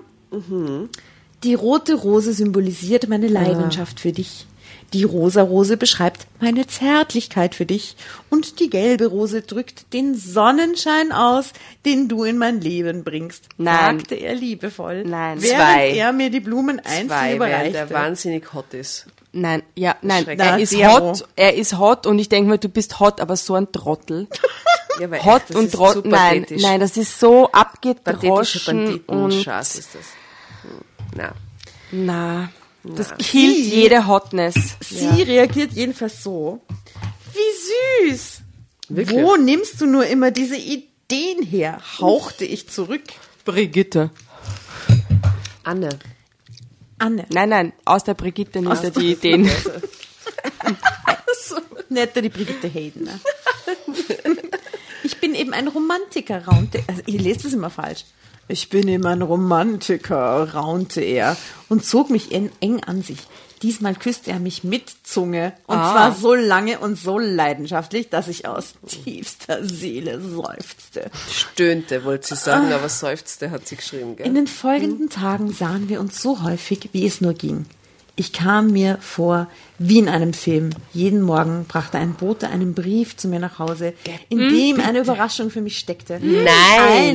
[1.43, 4.47] Die rote Rose symbolisiert meine Leidenschaft für dich.
[4.93, 7.95] Die rosa Rose beschreibt meine Zärtlichkeit für dich.
[8.29, 11.53] Und die gelbe Rose drückt den Sonnenschein aus,
[11.85, 13.99] den du in mein Leben bringst, Nein.
[13.99, 15.41] sagte er liebevoll, Nein.
[15.41, 15.89] während Zwei.
[15.91, 17.71] er mir die Blumen einzeln Zwei, überreichte.
[17.73, 19.05] der wahnsinnig hot ist.
[19.31, 21.09] Nein, ja, nein, er Na, ist zero.
[21.09, 24.27] hot, er ist hot und ich denke mir, du bist hot, aber so ein Trottel.
[24.99, 26.61] Ja, Hot und Trottel, nein, pathetisch.
[26.61, 27.53] nein, das ist so Pathetische
[28.11, 30.03] abgedroschen Banditen, und Schatz ist das.
[31.15, 31.31] Na.
[31.91, 32.49] na,
[32.95, 34.55] das killt jede Hotness.
[34.81, 36.61] Sie reagiert jedenfalls so.
[37.33, 38.41] Wie süß!
[38.89, 39.23] Wirklich?
[39.23, 41.79] Wo nimmst du nur immer diese Ideen her?
[41.99, 43.03] hauchte ich zurück.
[43.45, 44.09] Brigitte.
[45.63, 45.89] Anne.
[46.97, 47.25] Anne.
[47.31, 49.49] Nein, nein, aus der Brigitte nimmt er die Ideen.
[51.89, 53.05] Netter die Brigitte Hayden.
[53.05, 53.19] Ne?
[55.49, 58.05] Eben ein Romantiker, raunte also Ihr lest es immer falsch.
[58.47, 61.35] Ich bin eben ein Romantiker, raunte er
[61.69, 63.17] und zog mich en- eng an sich.
[63.61, 65.91] Diesmal küsste er mich mit Zunge und Ah.
[65.91, 71.11] zwar so lange und so leidenschaftlich, dass ich aus tiefster Seele seufzte.
[71.31, 74.25] Stöhnte, wollte sie sagen, aber seufzte, hat sie geschrieben, gell?
[74.27, 77.65] In den folgenden Tagen sahen wir uns so häufig, wie es nur ging.
[78.19, 80.71] Ich kam mir vor wie in einem Film.
[80.91, 83.93] Jeden Morgen brachte ein Bote einen Brief zu mir nach Hause,
[84.27, 86.19] in dem eine Überraschung für mich steckte.
[86.21, 86.49] Nein.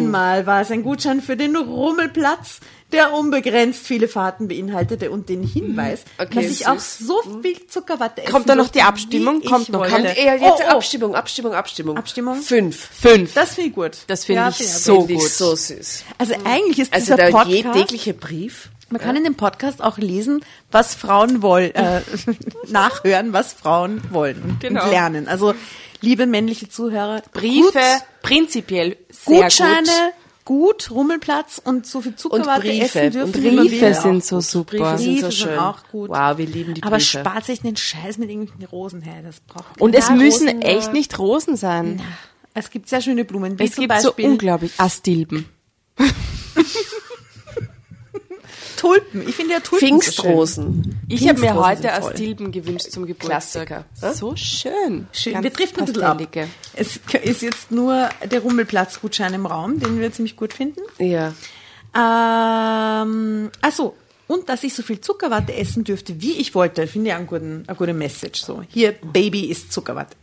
[0.07, 5.43] Einmal war es ein Gutschein für den Rummelplatz, der unbegrenzt viele Fahrten beinhaltete und den
[5.43, 9.43] Hinweis, Okay, dass ich auch so viel Zuckerwatte essen Kommt da noch die Abstimmung?
[9.43, 10.77] Kommt ich noch, kommt Ja, jetzt Oh, oh.
[10.77, 11.99] Abstimmung, Abstimmung, Abstimmung.
[11.99, 12.37] Abstimmung?
[12.40, 12.88] Fünf.
[12.99, 13.35] Fünf.
[13.35, 13.99] Das finde ich gut.
[14.07, 15.29] Das finde Ja, ich finde so Finde ich gut.
[15.31, 16.05] so süß.
[16.17, 17.79] Also eigentlich ist Also dieser der je Podcast...
[17.79, 18.71] tägliche Brief.
[18.90, 22.01] Man kann in dem Podcast auch lesen, was Frauen wollen, äh,
[22.68, 24.85] nachhören, was Frauen wollen und, Genau.
[24.85, 25.27] und lernen.
[25.29, 25.55] Also,
[26.01, 29.83] liebe männliche Zuhörer, Briefe, gut, prinzipiell sehr Gutscheine,
[30.44, 30.44] gut.
[30.44, 30.90] gut.
[30.90, 33.01] Rummelplatz und so viel Zuckerwatte Briefe.
[33.01, 33.47] essen dürfen.
[33.47, 34.44] Und Briefe sind so gut.
[34.44, 34.77] super.
[34.77, 35.59] Briefe sind so sind schön.
[35.59, 36.11] auch gut.
[36.11, 36.87] Wow, wir lieben die Briefe.
[36.87, 40.62] Aber spart sich den Scheiß mit irgendwelchen Rosen her, das braucht Und es müssen Rosen,
[40.62, 42.03] echt nicht Rosen sein.
[42.53, 45.49] Es gibt sehr schöne Blumen, wie Es gibt so Beispiel unglaublich Astilben.
[48.85, 49.29] Tulpen.
[49.29, 49.99] Ich finde ja Tulpen so.
[50.01, 51.01] Pfingstrosen.
[51.09, 51.92] Ich habe mir heute.
[51.92, 53.66] Astilben gewünscht zum Geburtstag.
[53.66, 54.14] Klassiker.
[54.14, 55.07] So schön.
[55.12, 55.33] Schön.
[55.33, 56.20] Ganz wir driften ein bisschen ab.
[56.75, 60.81] Es ist jetzt nur der Rummelplatz-Gutschein im Raum, den wir ziemlich gut finden.
[60.99, 61.29] Ja.
[61.94, 63.97] Ähm, ach so.
[64.27, 67.64] Und dass ich so viel Zuckerwatte essen dürfte, wie ich wollte, finde ich einen guten,
[67.66, 68.42] eine gute Message.
[68.42, 70.16] So, hier, Baby ist Zuckerwatte.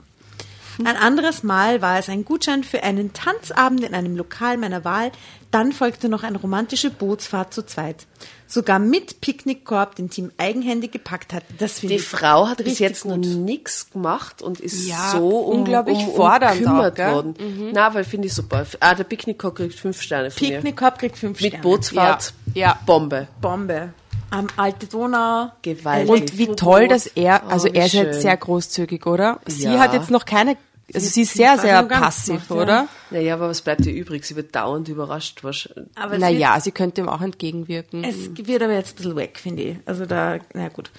[0.84, 5.12] Ein anderes Mal war es ein Gutschein für einen Tanzabend in einem Lokal meiner Wahl.
[5.52, 8.08] Dann folgte noch eine romantische Bootsfahrt zu zweit.
[8.52, 11.44] Sogar mit Picknickkorb, den Team eigenhändig gepackt hat.
[11.58, 13.12] Das finde Die ich Frau hat bis jetzt gut.
[13.12, 17.36] noch nichts gemacht und ist Ja, so um, unglaublich um, fordernd umkümmert auch, worden.
[17.74, 18.66] Na, weil finde ich super.
[18.82, 20.56] Ah, der Picknickkorb kriegt fünf Sterne von mir.
[20.56, 21.64] Picknickkorb kriegt fünf Mit Sterne.
[21.64, 22.34] Bootsfahrt.
[22.54, 22.80] Ja, ja.
[22.86, 23.28] Bombe.
[23.40, 23.94] Bombe.
[24.32, 25.52] Am Alte Donau.
[25.62, 26.10] Gewaltig.
[26.10, 28.22] Und wie toll, dass er, also Oh, er ist jetzt schön.
[28.22, 29.40] sehr großzügig, oder?
[29.46, 29.80] Sie Ja.
[29.80, 30.58] hat jetzt noch keine,
[30.94, 32.56] also sie ist sehr, sehr passiv, gemacht, ja.
[32.56, 32.88] oder?
[33.12, 34.26] Naja, aber was bleibt ihr übrig?
[34.26, 35.44] Sie wird dauernd überrascht.
[35.44, 35.90] wahrscheinlich.
[35.96, 38.04] Aber Naja, sie könnte ihm auch entgegenwirken.
[38.04, 39.78] Es wird aber jetzt ein bisschen weg, finde ich.
[39.86, 40.92] Also da, na gut.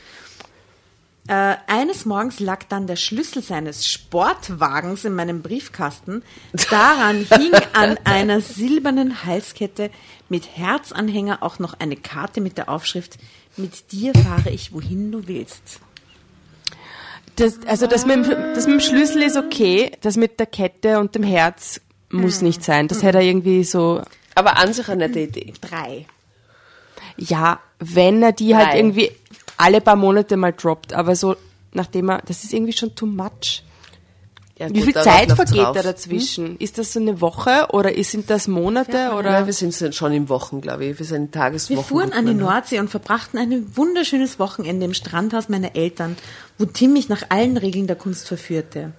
[1.28, 6.24] Äh, eines Morgens lag dann der Schlüssel seines Sportwagens in meinem Briefkasten.
[6.70, 9.90] Daran hing an einer silbernen Halskette
[10.28, 13.18] mit Herzanhänger auch noch eine Karte mit der Aufschrift
[13.56, 15.80] Mit dir fahre ich, wohin du willst.
[17.36, 20.98] Das, also das mit, dem, das mit dem Schlüssel ist okay, das mit der Kette
[20.98, 22.46] und dem Herz muss Hm.
[22.48, 22.88] nicht sein.
[22.88, 24.02] Das hätte er irgendwie so,
[24.34, 25.52] Aber an sich eine nette Idee.
[25.60, 26.06] Drei.
[27.16, 28.76] ja, wenn er die halt Drei.
[28.78, 29.10] irgendwie
[29.56, 31.36] alle paar Monate mal droppt, aber so
[31.72, 33.62] nachdem er, das ist irgendwie schon too much.
[34.62, 35.74] Ja, Wie gut, viel Zeit vergeht drauf.
[35.76, 36.56] da dazwischen?
[36.58, 39.44] Ist das so eine Woche oder ist- sind das Monate Ja, oder?
[39.46, 40.98] wir sind schon in Wochen, glaube ich.
[40.98, 41.76] Wir sind in Tageswochen.
[41.78, 46.16] Wir fuhren an die Nordsee und verbrachten ein wunderschönes Wochenende im Strandhaus meiner Eltern,
[46.58, 48.92] wo Tim mich nach allen Regeln der Kunst verführte.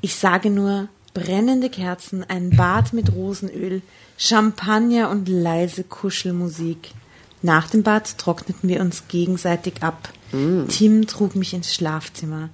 [0.00, 3.82] Ich sage nur brennende Kerzen, ein Bad mit Rosenöl,
[4.16, 6.90] Champagner und leise Kuschelmusik.
[7.42, 10.10] Nach dem Bad trockneten wir uns gegenseitig ab.
[10.68, 12.50] Tim trug mich ins Schlafzimmer.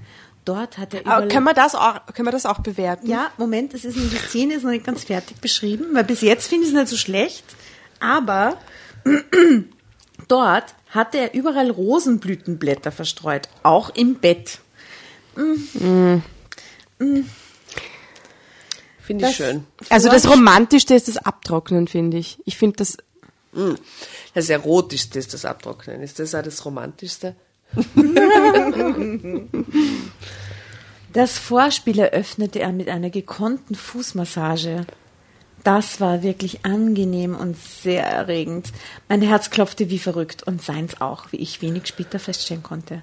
[0.46, 3.06] Dort hat er Aber überall- können wir das auch, können wir das auch bewerten?
[3.10, 6.46] ja, Moment, es ist die Szene ist noch nicht ganz fertig beschrieben, weil bis jetzt
[6.46, 7.44] finde ich es nicht so schlecht.
[8.00, 8.56] Aber
[10.28, 14.60] dort hatte er überall Rosenblütenblätter verstreut, auch im Bett.
[15.34, 16.22] Finde
[19.08, 19.66] ich Das- schön.
[19.90, 22.38] Also das Romantischste ist das Abtrocknen, finde ich.
[22.44, 22.96] Ich finde das,
[24.34, 26.02] Das Erotischste ist das Abtrocknen.
[26.02, 27.34] Ist das auch das Romantischste?
[31.16, 34.84] Das Vorspiel eröffnete er mit einer gekonnten Fußmassage.
[35.64, 38.70] Das war wirklich angenehm und sehr erregend.
[39.08, 43.00] Mein Herz klopfte wie verrückt und seins auch, wie ich wenig später feststellen konnte.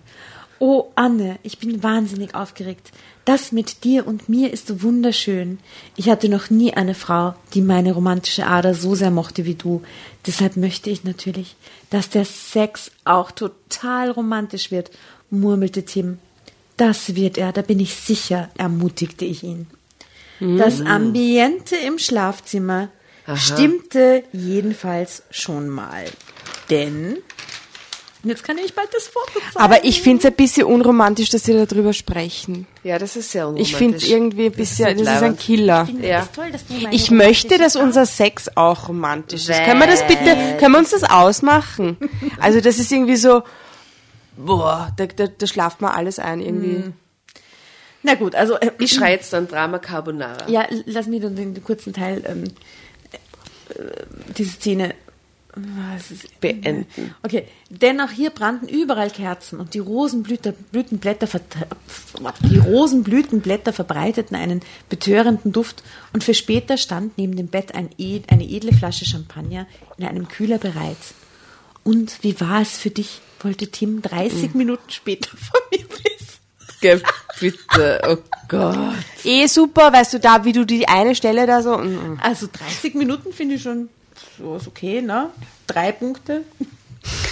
[0.59, 2.91] Oh, Anne, ich bin wahnsinnig aufgeregt.
[3.25, 5.59] Das mit dir und mir ist so wunderschön.
[5.95, 9.81] Ich hatte noch nie eine Frau, die meine romantische Ader so sehr mochte wie du.
[10.25, 11.55] Deshalb möchte ich natürlich,
[11.89, 14.91] dass der Sex auch total romantisch wird,
[15.29, 16.19] murmelte Tim.
[16.77, 19.67] Das wird er, da bin ich sicher, ermutigte ich ihn.
[20.39, 22.89] Das Ambiente im Schlafzimmer
[23.35, 26.05] stimmte jedenfalls schon mal.
[26.69, 27.17] Denn,
[28.23, 29.57] jetzt kann ich bald das Foto zeigen.
[29.57, 32.67] aber ich finde es ein bisschen unromantisch, dass sie darüber sprechen.
[32.83, 33.71] Ja, das ist sehr unromantisch.
[33.71, 35.37] Ich finde es irgendwie ein bisschen, das nicht ist ein.
[35.37, 35.83] Killer.
[35.83, 36.19] Ich finde Ja.
[36.19, 39.63] das toll, dass du meine Ich möchte, dass unser Sex auch romantisch ist.
[39.63, 41.97] Können wir das bitte, können wir uns das ausmachen?
[42.39, 43.43] Also das ist irgendwie so,
[44.37, 46.91] boah, da, da, da schlaft man alles ein irgendwie.
[48.05, 50.49] Na gut, also äh, Ich schreie jetzt dann Drama Carbonara.
[50.49, 52.43] Ja, lass mir dann den kurzen Teil, ähm,
[53.69, 54.03] äh,
[54.37, 54.95] diese Szene ist,
[56.41, 56.85] Beenden.
[57.21, 61.67] Okay, denn auch hier brannten überall Kerzen und die Rosenblüter, Blütenblätter, vert-
[62.49, 68.29] die Rosenblütenblätter verbreiteten einen betörenden Duft und für später stand neben dem Bett ein, ed-
[68.31, 70.97] eine edle Flasche Champagner in einem Kühler bereit.
[71.83, 76.39] Und wie war es für dich, wollte Tim 30 Minuten später von mir wissen.
[76.81, 76.99] Geh,
[77.39, 78.17] bitte, oh
[78.49, 78.77] Gott.
[79.23, 82.19] Eh super, weißt du, da, wie du die eine Stelle da so, mm, mm.
[82.21, 83.89] Also 30 Minuten finde ich schon
[84.43, 85.29] so ist okay, ne?
[85.67, 86.43] Drei Punkte.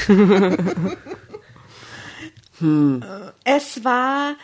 [3.43, 4.36] Es war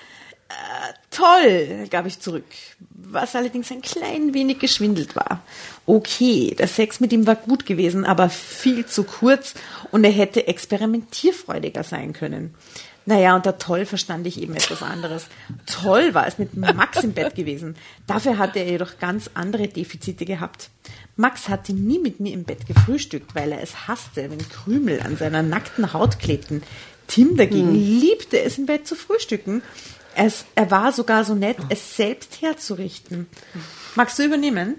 [0.50, 2.46] äh, toll, gab ich zurück,
[2.90, 5.44] was allerdings ein klein wenig geschwindelt war.
[5.86, 9.54] Okay, der Sex mit ihm war gut gewesen, aber viel zu kurz
[9.92, 12.56] und er hätte experimentierfreudiger sein können.
[13.08, 15.28] Naja, unter toll verstand ich eben etwas anderes.
[15.66, 17.78] Toll war es mit Max im Bett gewesen.
[18.06, 20.70] Dafür hatte er jedoch ganz andere Defizite gehabt.
[21.16, 25.16] Max hatte nie mit mir im Bett gefrühstückt, weil er es hasste, wenn Krümel an
[25.16, 26.64] seiner nackten Haut klebten.
[27.08, 29.62] Tim dagegen liebte es, im Bett zu frühstücken.
[30.14, 33.28] Es, er war sogar so nett, es selbst herzurichten.
[33.96, 34.76] Magst du übernehmen?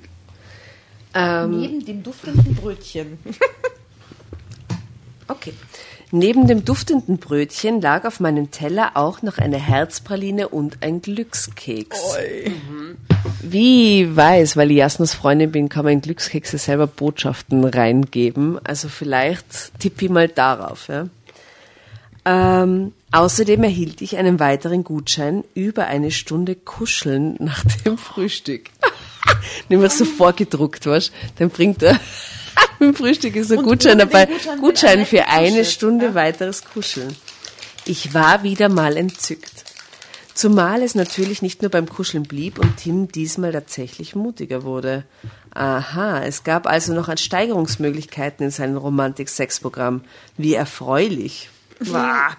[1.14, 3.18] Ähm, Neben dem duftenden Brötchen.
[5.28, 5.54] okay.
[6.10, 12.00] Neben dem duftenden Brötchen lag auf meinem Teller auch noch eine Herzpraline und ein Glückskeks.
[12.46, 12.96] Mhm.
[13.42, 18.58] Wie ich weiß, weil ich Jasnas Freundin bin, kann man in Glückskekse selber Botschaften reingeben.
[18.64, 20.88] Also vielleicht tippe ich mal darauf.
[20.88, 21.08] Ja.
[22.24, 28.70] Ähm, außerdem erhielt ich einen weiteren Gutschein über eine Stunde Kuscheln nach dem Frühstück.
[29.68, 31.98] Nämlich so vorgedruckt, weißt Dann bringt er
[32.80, 34.26] im Frühstück ist ein Und Gutschein dabei.
[34.26, 36.14] Gutschein Gutschein für eine gekuschelt, Stunde ja.
[36.14, 37.14] weiteres Kuscheln.
[37.84, 39.64] Ich war wieder mal entzückt.
[40.34, 45.02] Zumal es natürlich nicht nur beim Kuscheln blieb und Tim diesmal tatsächlich mutiger wurde.
[45.52, 50.02] Aha, es gab also noch an Steigerungsmöglichkeiten in seinem Romantik-Sex-Programm.
[50.36, 51.50] Wie erfreulich.
[51.80, 52.36] Wah.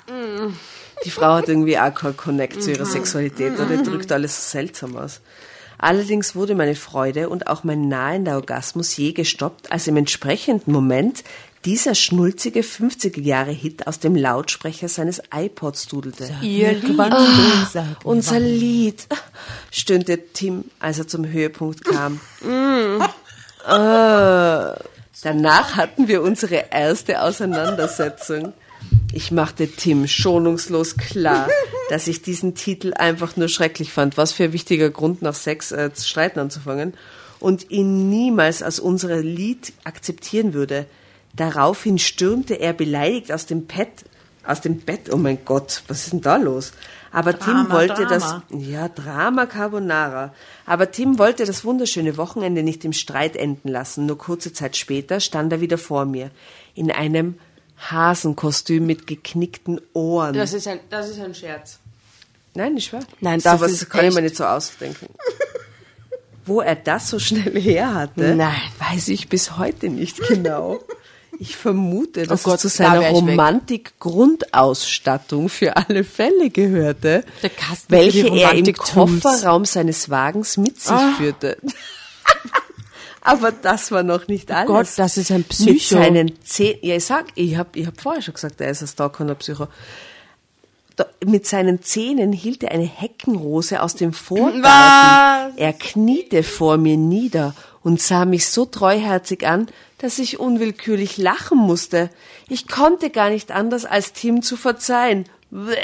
[1.03, 5.19] Die Frau hat irgendwie auch keinen Connect zu ihrer Sexualität oder drückt alles seltsam aus.
[5.79, 11.23] Allerdings wurde meine Freude und auch mein nahender Orgasmus je gestoppt, als im entsprechenden Moment
[11.65, 16.29] dieser schnulzige 50er-Jahre-Hit aus dem Lautsprecher seines iPods dudelte.
[16.41, 16.83] Ihr Lied.
[18.03, 19.07] Unser Lied,
[19.71, 22.19] stöhnte Tim, als er zum Höhepunkt kam.
[23.65, 24.79] Äh,
[25.23, 28.53] danach hatten wir unsere erste Auseinandersetzung.
[29.11, 31.47] Ich machte Tim schonungslos klar,
[31.89, 34.17] dass ich diesen Titel einfach nur schrecklich fand.
[34.17, 36.93] Was für ein wichtiger Grund, nach Sex äh, zu streiten anzufangen.
[37.39, 40.85] Und ihn niemals als unser Lied akzeptieren würde.
[41.35, 44.03] Daraufhin stürmte er beleidigt aus dem Bett,
[44.45, 46.73] aus dem Bett, oh mein Gott, was ist denn da los?
[47.11, 48.43] Aber Drama, Tim wollte Drama.
[48.49, 50.33] das, ja, Drama Carbonara.
[50.65, 54.05] Aber Tim wollte das wunderschöne Wochenende nicht im Streit enden lassen.
[54.05, 56.29] Nur kurze Zeit später stand er wieder vor mir.
[56.75, 57.35] In einem
[57.79, 60.33] Hasenkostüm mit geknickten Ohren.
[60.35, 61.79] Das ist ein, das ist ein Scherz.
[62.55, 63.01] Nein, nicht wahr?
[63.21, 65.07] Nein, das Sowas ist kann ich echt- mir nicht so ausdenken.
[66.45, 68.55] Wo er das so schnell her hatte, Nein.
[68.79, 70.79] weiß ich bis heute nicht genau.
[71.37, 73.13] Ich vermute, dass Oh Gott, es zu seiner ich.
[73.15, 78.73] Romantik-Grundausstattung für alle Fälle gehörte, Der Kasten für welche er im.
[78.73, 81.13] Kofferraum seines Wagens mit sich Ah.
[81.17, 81.57] führte.
[83.21, 84.69] Aber das war noch nicht alles.
[84.69, 85.95] Oh Gott, das ist ein Mit Psycho.
[85.95, 88.87] seinen Zähnen, ja, ich sag, ich hab, ich hab vorher schon gesagt, er ist ein
[88.87, 89.67] Stalker Psycho.
[90.95, 94.63] Da, mit seinen Zähnen hielt er eine Heckenrose aus dem Vorgarten.
[94.63, 95.57] Was?
[95.57, 101.57] Er kniete vor mir nieder und sah mich so treuherzig an, dass ich unwillkürlich lachen
[101.57, 102.09] musste.
[102.47, 105.25] Ich konnte gar nicht anders, als Tim zu verzeihen.
[105.51, 105.75] Bäh.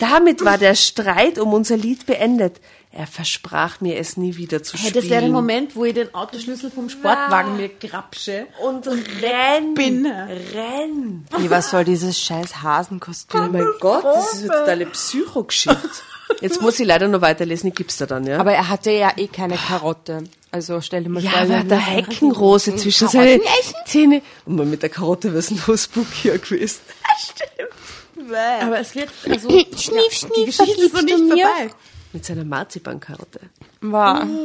[0.00, 2.60] Damit war der Streit um unser Lied beendet.
[2.98, 4.94] Er versprach mir, es nie wieder zu Hey, spielen.
[5.02, 8.46] das wäre der Moment, wo ich den Autoschlüssel vom Sportwagen mir grapsche.
[8.64, 10.06] Und renn, bin.
[10.06, 11.26] renn.
[11.38, 13.52] Nee, was soll dieses scheiß Oh Hasenkostüm?
[13.52, 15.78] mein Gott, das ist eine totale Psychogeschichte.
[16.40, 18.38] Jetzt muss ich leider noch weiterlesen, ich gib's dir dann, ja?
[18.38, 20.24] Aber er hatte ja eh keine Karotte.
[20.50, 21.40] Also stell dir mal ja, vor.
[21.42, 23.40] aber er hat der Heckenrose zwischen seine
[23.84, 24.22] Zähne.
[24.46, 26.80] Und man mit der Karotte wäre es nur spookier gewesen.
[27.18, 28.32] Stimmt.
[28.62, 31.46] Aber es wird, also, Schnief, die schnief, Geschichte ist noch nicht mir?
[31.46, 31.70] vorbei.
[32.16, 33.40] Mit seiner Marzipankarotte.
[33.82, 34.26] War.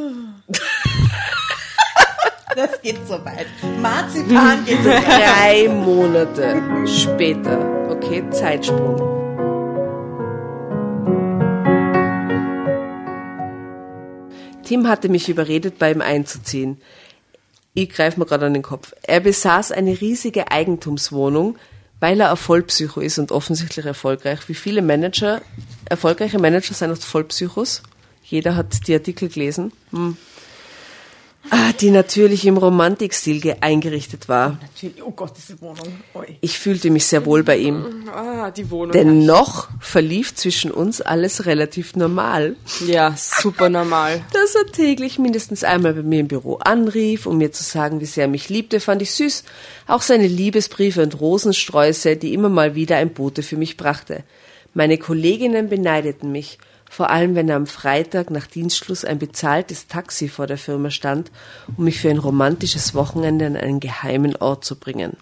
[2.54, 3.46] Das geht so weit.
[3.80, 5.06] Marzipan geht so weit.
[5.06, 7.88] Drei Monate später.
[7.90, 8.98] Okay, Zeitsprung.
[14.64, 16.78] Tim hatte mich überredet, bei ihm einzuziehen.
[17.72, 18.92] Ich greife mir gerade an den Kopf.
[19.02, 21.56] Er besaß eine riesige Eigentumswohnung,
[22.00, 24.40] weil er ein Vollpsycho ist und offensichtlich erfolgreich.
[24.48, 25.40] Wie viele Manager,
[25.92, 27.82] erfolgreiche Manager sind oft Vollpsychos.
[28.24, 29.72] Jeder hat die Artikel gelesen.
[29.92, 30.16] Hm.
[31.50, 34.58] Ah, die natürlich im Romantikstil ge- eingerichtet war.
[34.62, 35.88] Natürlich, oh Gott, diese Wohnung.
[36.14, 36.38] Oi.
[36.40, 38.08] Ich fühlte mich sehr wohl bei ihm.
[38.14, 38.92] Ah, die Wohnung.
[38.92, 42.54] Denn noch verlief zwischen uns alles relativ normal.
[42.86, 44.22] ja, super normal.
[44.32, 48.06] Dass er täglich mindestens einmal bei mir im Büro anrief, um mir zu sagen, wie
[48.06, 49.42] sehr er mich liebte, fand ich süß.
[49.88, 54.22] Auch seine Liebesbriefe und Rosensträuße, die immer mal wieder ein Bote für mich brachte.
[54.74, 56.58] Meine Kolleginnen beneideten mich,
[56.90, 61.30] vor allem wenn am Freitag nach Dienstschluss ein bezahltes Taxi vor der Firma stand,
[61.76, 65.16] um mich für ein romantisches Wochenende an einen geheimen Ort zu bringen.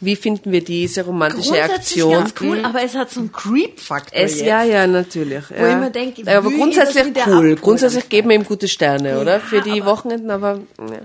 [0.00, 2.12] Wie finden wir diese romantische Grundsätzlich Aktion?
[2.12, 4.46] ganz cool, aber es hat so einen Creep-Faktor Es, jetzt.
[4.46, 5.44] ja, ja, natürlich.
[5.50, 5.70] Wo ja.
[5.70, 7.20] ich mir denke, ja, aber will ich grundsätzlich cool.
[7.22, 9.38] abholen Grundsätzlich geben wir ihm gute Sterne, oder?
[9.38, 10.98] Für die aber- Wochenenden, aber ja.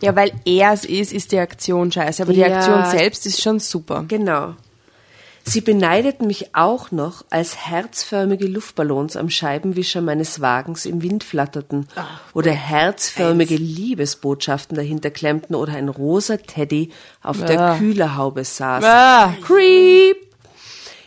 [0.00, 2.22] Ja, weil er es ist, ist die Aktion scheiße.
[2.24, 2.58] Aber die Ja.
[2.58, 4.04] Aktion selbst ist schon super.
[4.06, 4.54] genau.
[5.46, 11.86] Sie beneideten mich auch noch, als herzförmige Luftballons am Scheibenwischer meines Wagens im Wind flatterten
[12.32, 16.90] oder herzförmige Liebesbotschaften dahinter klemmten oder ein rosa Teddy
[17.22, 18.84] auf der Kühlerhaube saß.
[18.84, 19.34] Ah.
[19.42, 20.23] Creep!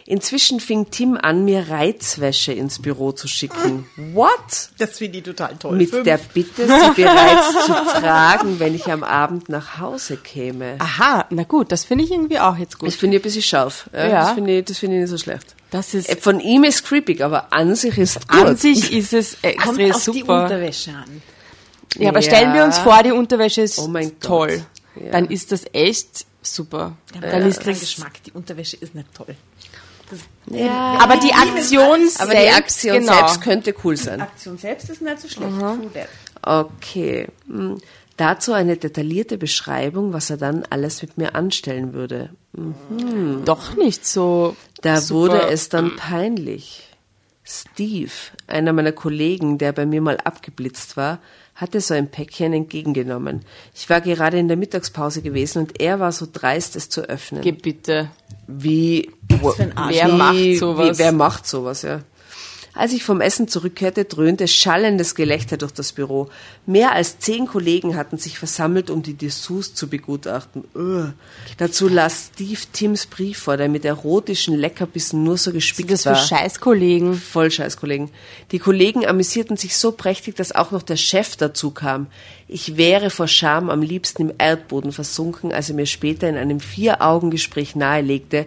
[0.10, 3.86] Inzwischen fing Tim an, mir Reizwäsche ins Büro zu schicken.
[4.14, 4.70] What?
[4.78, 5.76] Das finde ich total toll.
[5.76, 10.76] Mit der Bitte, sie bereits zu tragen, wenn ich am Abend nach Hause käme.
[10.80, 12.88] Aha, na gut, das finde ich irgendwie auch jetzt gut.
[12.88, 13.90] Das finde ich ein bisschen scharf.
[13.94, 14.20] Ja, Ja.
[14.22, 15.56] Das finde ich, das finde ich nicht so schlecht.
[15.72, 18.60] Das ist, Äh, Von ihm ist creepy, aber an sich ist an gut.
[18.60, 20.44] sich ist es Kommt extrem auf die super.
[20.44, 21.22] Unterwäsche an.
[21.98, 22.30] Ja, aber Ja.
[22.32, 24.22] stellen wir uns vor, die Unterwäsche ist Oh mein Gott.
[24.22, 24.66] toll.
[24.96, 25.12] Ja.
[25.12, 26.94] Dann ist das echt super.
[27.14, 28.24] Ja, Dann ist kein das, Geschmack.
[28.26, 29.36] Die Unterwäsche ist nicht toll.
[30.50, 30.98] Ja.
[31.00, 33.14] aber die Aktion Aber selbst, die Aktion genau.
[33.14, 34.22] selbst könnte cool sein.
[34.22, 35.52] Aktion selbst ist nicht so schlecht.
[35.52, 35.92] Mhm.
[36.42, 37.28] Okay.
[37.48, 37.78] Hm.
[38.18, 42.32] Dazu eine detaillierte Beschreibung, was er dann alles mit mir anstellen würde.
[43.46, 44.56] doch nicht so.
[44.82, 45.34] Da super.
[45.34, 46.84] wurde es dann peinlich.
[47.44, 48.12] Steve,
[48.48, 51.20] einer meiner Kollegen, der bei mir mal abgeblitzt war,
[51.58, 53.42] hatte so ein Päckchen entgegengenommen.
[53.76, 57.42] Ich war gerade in der Mittagspause gewesen und er war so dreist, es zu öffnen.
[57.42, 58.12] Geh bitte.
[58.48, 59.12] Wie.
[59.28, 60.98] Wer macht sowas?
[60.98, 62.02] Wie, wer macht sowas, ja?
[62.78, 66.30] Als ich vom Essen zurückkehrte, dröhnte schallendes Gelächter durch das Büro.
[66.68, 70.64] Mehr als zehn Kollegen hatten sich versammelt, um die Dessous zu begutachten.
[70.76, 71.12] Ugh.
[71.58, 76.10] Dazu las Steve Tims Brief vor, der mit erotischen Leckerbissen nur so gespickt Das für
[76.10, 76.16] war.
[76.16, 77.16] Scheißkollegen.
[77.16, 78.12] Voll scheiß Kollegen.
[78.52, 82.08] Die Kollegen amüsierten sich so prächtig, dass auch noch der Chef dazu kam.
[82.48, 86.60] Ich wäre vor Scham am liebsten im Erdboden versunken, als er mir später in einem
[86.60, 88.46] Vier-Augen-Gespräch nahelegte,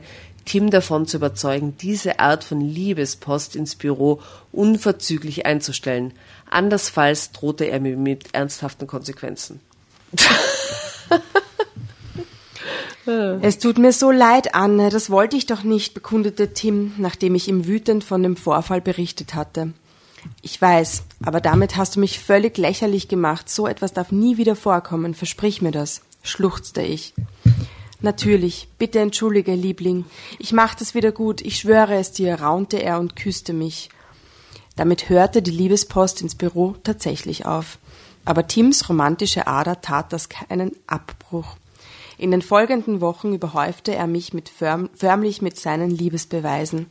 [0.51, 4.21] Tim davon zu überzeugen, diese Art von Liebespost ins Büro
[4.51, 6.13] unverzüglich einzustellen.
[6.51, 9.61] Andersfalls drohte er mir mit ernsthaften Konsequenzen.
[13.43, 17.49] Es tut mir so leid, Anne, das wollte ich doch nicht, bekundete Tim, nachdem ich
[17.49, 19.73] ihm wütend von dem Vorfall berichtet hatte.
[20.43, 23.49] Ich weiß, aber damit hast du mich völlig lächerlich gemacht.
[23.49, 25.15] So etwas darf nie wieder vorkommen.
[25.15, 27.15] Versprich mir das, schluchzte ich.
[28.03, 30.07] Natürlich, bitte entschuldige, Liebling.
[30.39, 33.91] Ich mach das wieder gut, ich schwöre es dir, raunte er und küsste mich.
[34.77, 37.79] Damit hörte die Liebespost ins Büro tatsächlich auf.
[38.25, 41.57] Aber Tims romantische Ader tat das keinen Abbruch.
[42.17, 46.87] In den folgenden Wochen überhäufte er mich mit förm förmlich mit seinen Liebesbeweisen.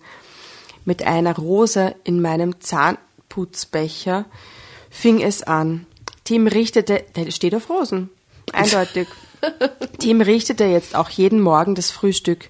[0.86, 4.26] Mit einer Rose in meinem Zahnputzbecher
[4.90, 5.86] fing es an.
[6.24, 8.10] Tim richtete, der steht auf Rosen,
[8.54, 9.08] eindeutig.
[10.00, 12.50] Tim richtete jetzt auch jeden Morgen das Frühstück.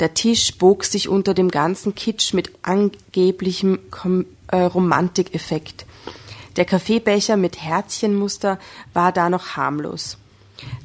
[0.00, 5.84] Der Tisch bog sich unter dem ganzen Kitsch mit angeblichem Kom äh, Romantikeffekt.
[6.56, 8.58] Der Kaffeebecher mit Herzchenmuster
[8.92, 10.18] war da noch harmlos.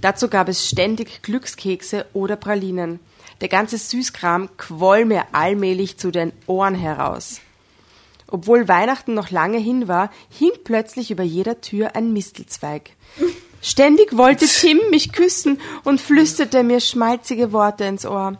[0.01, 2.99] Dazu gab es ständig Glückskekse oder Pralinen.
[3.41, 7.41] Der ganze Süßkram quoll mir allmählich zu den Ohren heraus.
[8.27, 12.91] Obwohl Weihnachten noch lange hin war, hing plötzlich über jeder Tür ein Mistelzweig.
[13.65, 18.37] Ständig wollte Tim mich küssen und flüsterte mir schmalzige Worte ins Ohr.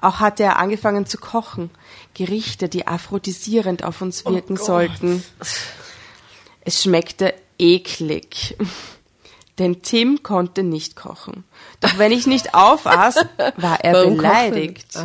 [0.00, 1.68] Auch hatte er angefangen zu kochen,
[2.14, 5.22] Gerichte, die aphrodisierend auf uns wirken oh sollten.
[6.62, 8.56] Es schmeckte eklig.
[9.58, 11.44] Denn Tim konnte nicht kochen.
[11.80, 13.16] Doch wenn ich nicht aufaß,
[13.56, 14.98] war er Warum beleidigt.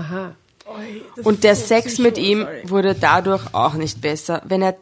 [1.23, 4.41] Und der so Sex mit ihm wurde dadurch auch nicht besser.
[4.45, 4.77] Wenn er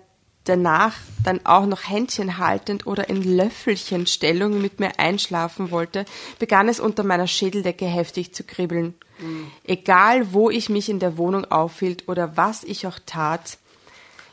[0.46, 0.93] danach
[1.24, 6.06] dann auch noch Händchen haltend oder in Löffelchenstellung mit mir einschlafen wollte,
[6.39, 8.93] begann es unter meiner Schädeldecke heftig zu kribbeln.
[9.20, 9.48] Mhm.
[9.66, 13.58] Egal, wo ich mich in der Wohnung aufhielt oder was ich auch tat,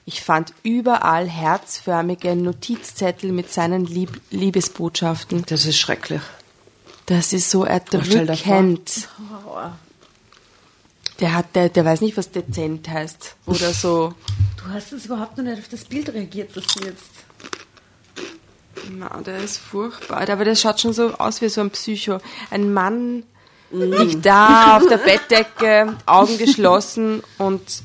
[0.04, 5.44] ich fand überall herzförmige Notizzettel mit seinen Lieb Liebesbotschaften.
[5.46, 6.22] Das ist schrecklich.
[7.06, 9.08] Das ist so erdrückend.
[11.22, 14.12] Der hat, der, der weiß nicht, was dezent heißt oder so.
[14.56, 17.10] Du hast jetzt überhaupt noch nicht auf das Bild reagiert, das du jetzt.
[18.90, 20.28] Na, der ist furchtbar.
[20.28, 22.18] Aber der schaut schon so aus wie so ein Psycho.
[22.50, 23.22] Ein Mann
[23.70, 27.84] liegt da auf der Bettdecke, Augen geschlossen und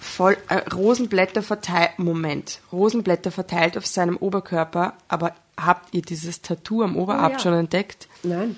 [0.00, 1.98] voll äh, Rosenblätter verteilt.
[1.98, 4.94] Moment, Rosenblätter verteilt auf seinem Oberkörper.
[5.06, 7.38] Aber habt ihr dieses Tattoo am Oberarm oh, ja.
[7.38, 8.08] schon entdeckt?
[8.24, 8.56] Nein.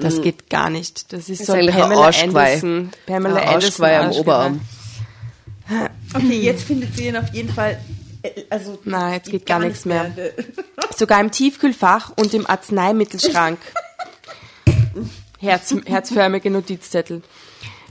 [0.00, 0.22] Das hm.
[0.22, 1.12] geht gar nicht.
[1.12, 2.90] Das ist, das so ein Pamela Anderson.
[3.06, 4.60] Pamela Anderson am Oberarm.
[6.14, 7.78] Okay, jetzt findet sie ihn auf jeden Fall.
[8.22, 10.10] Äh, also Nein, jetzt geht gar, gar nichts mehr.
[10.14, 10.32] mehr.
[10.96, 13.58] Sogar im Tiefkühlfach und im Arzneimittelschrank.
[15.38, 17.22] Herz, herzförmige Notizzettel.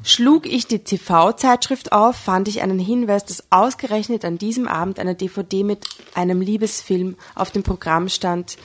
[0.03, 5.15] Schlug ich die TV-Zeitschrift auf, fand ich einen Hinweis, dass ausgerechnet an diesem Abend eine
[5.15, 8.57] DVD mit einem Liebesfilm auf dem Programm stand,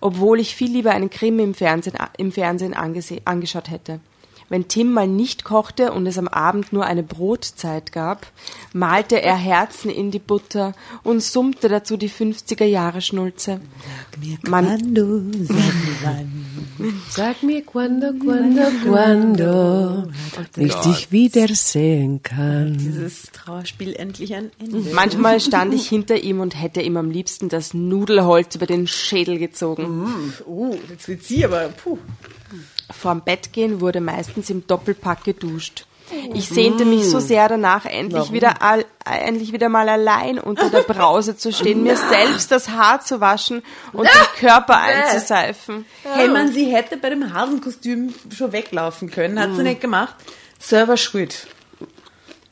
[0.00, 4.00] obwohl ich viel lieber einen Krimi im Fernsehen, im Fernsehen angeschaut hätte.
[4.48, 8.26] Wenn Tim mal nicht kochte und es am Abend nur eine Brotzeit gab,
[8.72, 13.60] malte er Herzen in die Butter und summte dazu die 50er Jahre Schnulze.
[14.10, 16.44] Sag mir quando, sag mir wann.
[17.10, 20.08] Sag mir quando, quando, quando
[20.56, 22.78] ich dich wiedersehen kann.
[22.78, 24.94] Dieses Trauerspiel endlich ein Ende.
[24.94, 29.38] Manchmal stand ich hinter ihm und hätte ihm am liebsten das Nudelholz über den Schädel
[29.38, 30.04] gezogen.
[30.04, 31.98] Mm, oh, jetzt wird sie aber, puh.
[32.98, 35.86] Vorm Bett gehen wurde meistens im Doppelpack geduscht.
[36.32, 40.80] Ich sehnte mich so sehr danach, endlich wieder, all, endlich wieder mal allein unter der
[40.80, 45.84] Brause zu stehen, mir selbst das Haar zu waschen und den Körper einzuseifen.
[46.02, 50.14] Hey man, sie hätte bei dem Hasenkostüm schon weglaufen können, hat sie nicht gemacht.
[50.58, 51.46] Server schuld.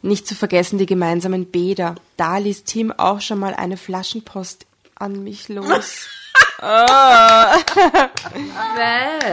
[0.02, 1.96] Nicht zu vergessen die gemeinsamen Bäder.
[2.16, 6.08] Da ließ Tim auch schon mal eine Flaschenpost an mich los.
[6.62, 6.86] Oh.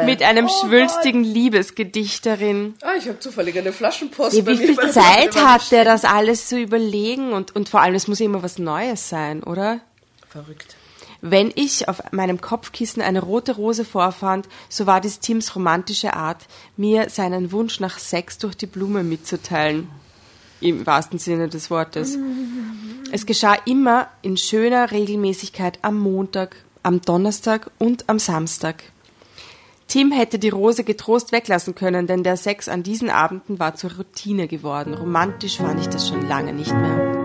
[0.05, 2.75] Mit einem oh schwülstigen Liebesgedicht darin.
[2.81, 4.35] Ah, ich habe zufällig eine Flaschenpost.
[4.35, 7.31] Ja, wie viel Zeit hat der, das alles zu überlegen?
[7.31, 9.79] Und, und vor allem, es muss ja immer was Neues sein, oder?
[10.29, 10.75] Verrückt.
[11.21, 16.41] Wenn ich auf meinem Kopfkissen eine rote Rose vorfand, so war dies Tims romantische Art,
[16.75, 19.87] mir seinen Wunsch nach Sex durch die Blume mitzuteilen.
[20.59, 22.17] Im wahrsten Sinne des Wortes.
[23.13, 28.83] Es geschah immer in schöner Regelmäßigkeit am Montag, am Donnerstag und am Samstag.
[29.87, 33.93] Tim hätte die Rose getrost weglassen können, denn der Sex an diesen Abenden war zur
[33.93, 34.93] Routine geworden.
[34.93, 37.23] Romantisch fand ich das schon lange nicht mehr.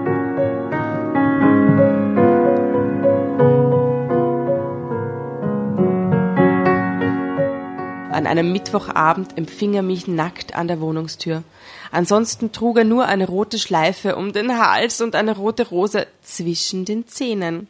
[8.10, 11.44] An einem Mittwochabend empfing er mich nackt an der Wohnungstür.
[11.92, 16.84] Ansonsten trug er nur eine rote Schleife um den Hals und eine rote Rose zwischen
[16.84, 17.68] den Zähnen.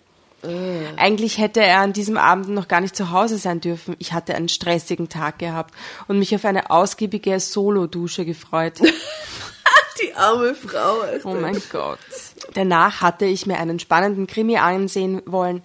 [0.96, 3.96] Eigentlich hätte er an diesem Abend noch gar nicht zu Hause sein dürfen.
[3.98, 5.74] Ich hatte einen stressigen Tag gehabt
[6.06, 8.74] und mich auf eine ausgiebige Solo-Dusche gefreut.
[10.00, 10.98] Die arme Frau.
[11.24, 11.98] Oh mein Gott.
[12.54, 15.62] Danach hatte ich mir einen spannenden Krimi ansehen wollen.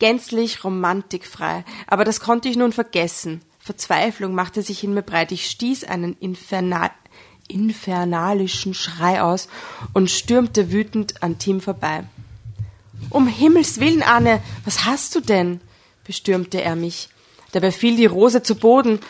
[0.00, 1.64] Gänzlich romantikfrei.
[1.86, 3.42] Aber das konnte ich nun vergessen.
[3.60, 5.30] Verzweiflung machte sich in mir breit.
[5.30, 6.90] Ich stieß einen infernal
[7.48, 9.48] infernalischen Schrei aus
[9.92, 12.04] und stürmte wütend an Tim vorbei.
[13.10, 15.60] Um Himmels willen, Anne, was hast du denn?
[16.04, 17.08] bestürmte er mich.
[17.52, 19.00] Dabei fiel die Rose zu Boden,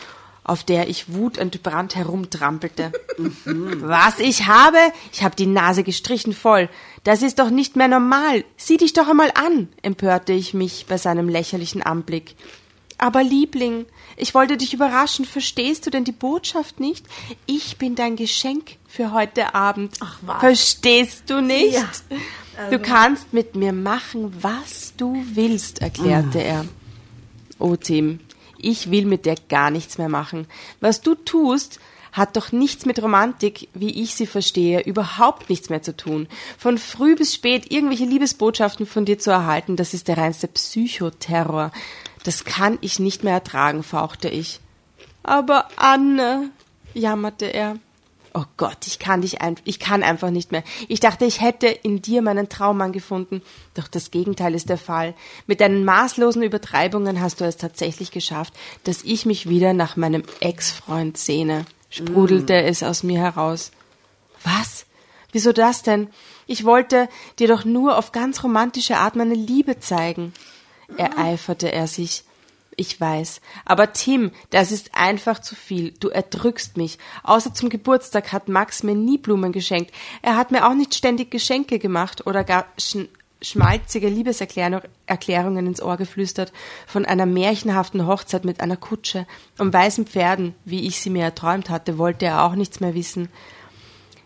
[0.43, 2.91] auf der ich wutentbrannt herumtrampelte.
[3.17, 4.77] was ich habe?
[5.11, 6.69] Ich habe die Nase gestrichen voll.
[7.03, 8.45] Das ist doch nicht mehr normal.
[8.55, 12.35] Sieh dich doch einmal an, empörte ich mich bei seinem lächerlichen Anblick.
[12.97, 13.85] Aber Liebling,
[14.15, 15.25] ich wollte dich überraschen.
[15.25, 17.05] Verstehst du denn die Botschaft nicht?
[17.45, 19.97] Ich bin dein Geschenk für heute Abend.
[19.99, 20.39] Ach, was?
[20.39, 21.73] Verstehst du nicht?
[21.73, 21.89] Ja.
[22.71, 26.65] Du kannst mit mir machen, was du willst, erklärte er.
[27.59, 28.19] Oh, Tim,
[28.57, 30.47] ich will mit dir gar nichts mehr machen.
[30.79, 31.79] Was du tust,
[32.11, 36.27] hat doch nichts mit Romantik, wie ich sie verstehe, überhaupt nichts mehr zu tun.
[36.57, 41.71] Von früh bis spät irgendwelche Liebesbotschaften von dir zu erhalten, das ist der reinste Psychoterror.
[42.23, 44.59] Das kann ich nicht mehr ertragen, fauchte ich.
[45.21, 46.49] Aber Anne,
[46.93, 47.77] jammerte er.
[48.39, 50.63] Oh Gott, ich kann dich einfach, ich kann einfach nicht mehr.
[50.87, 53.41] Ich dachte, ich hätte in dir meinen Traummann gefunden.
[53.73, 55.15] Doch das Gegenteil ist der Fall.
[55.47, 60.21] Mit deinen maßlosen Übertreibungen hast du es tatsächlich geschafft, dass ich mich wieder nach meinem
[60.39, 61.65] Ex-Freund sehne.
[61.89, 63.71] Sprudelte es aus mir heraus.
[64.43, 64.85] Was?
[65.31, 66.07] Wieso das denn?
[66.45, 67.09] Ich wollte
[67.39, 70.31] dir doch nur auf ganz romantische Art meine Liebe zeigen.
[70.95, 72.23] Ereiferte er sich.
[72.79, 73.41] Ich weiß.
[73.65, 75.95] Aber Tim, das ist einfach zu viel.
[75.99, 76.99] Du erdrückst mich.
[77.23, 79.91] Außer zum Geburtstag hat Max mir nie Blumen geschenkt.
[80.21, 82.97] Er hat mir auch nicht ständig Geschenke gemacht oder gar sch
[83.39, 86.51] schmalzige Liebeserklärungen ins Ohr geflüstert
[86.87, 89.27] von einer märchenhaften Hochzeit mit einer Kutsche
[89.59, 93.29] und weißen Pferden, wie ich sie mir erträumt hatte, wollte er auch nichts mehr wissen.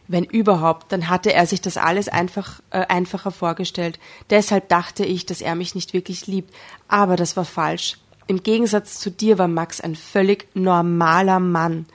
[0.07, 3.99] Wenn überhaupt, dann hatte er sich das alles einfach äh, einfacher vorgestellt.
[4.29, 6.53] Deshalb dachte ich, dass er mich nicht wirklich liebt.
[6.87, 7.97] Aber das war falsch.
[8.27, 11.85] Im Gegensatz zu dir war Max ein völlig normaler Mann.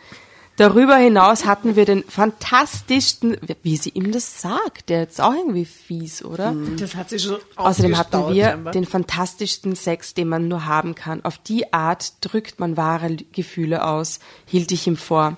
[0.57, 5.67] Darüber hinaus hatten wir den fantastischsten, wie sie ihm das sagt, der ist auch irgendwie
[5.67, 6.55] fies, oder?
[6.79, 8.73] Das hat sie schon Außerdem hatten wir scheinbar.
[8.73, 11.23] den fantastischsten Sex, den man nur haben kann.
[11.27, 15.37] Auf die Art drückt man wahre Gefühle aus, hielt ich ihm vor.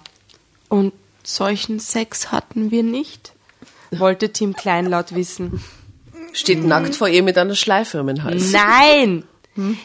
[0.69, 0.93] Und
[1.25, 3.33] solchen Sex hatten wir nicht?
[3.91, 5.61] Wollte Tim kleinlaut wissen.
[6.33, 8.53] Steht nackt vor ihr mit einer Schleife um den Hals.
[8.53, 9.25] Nein!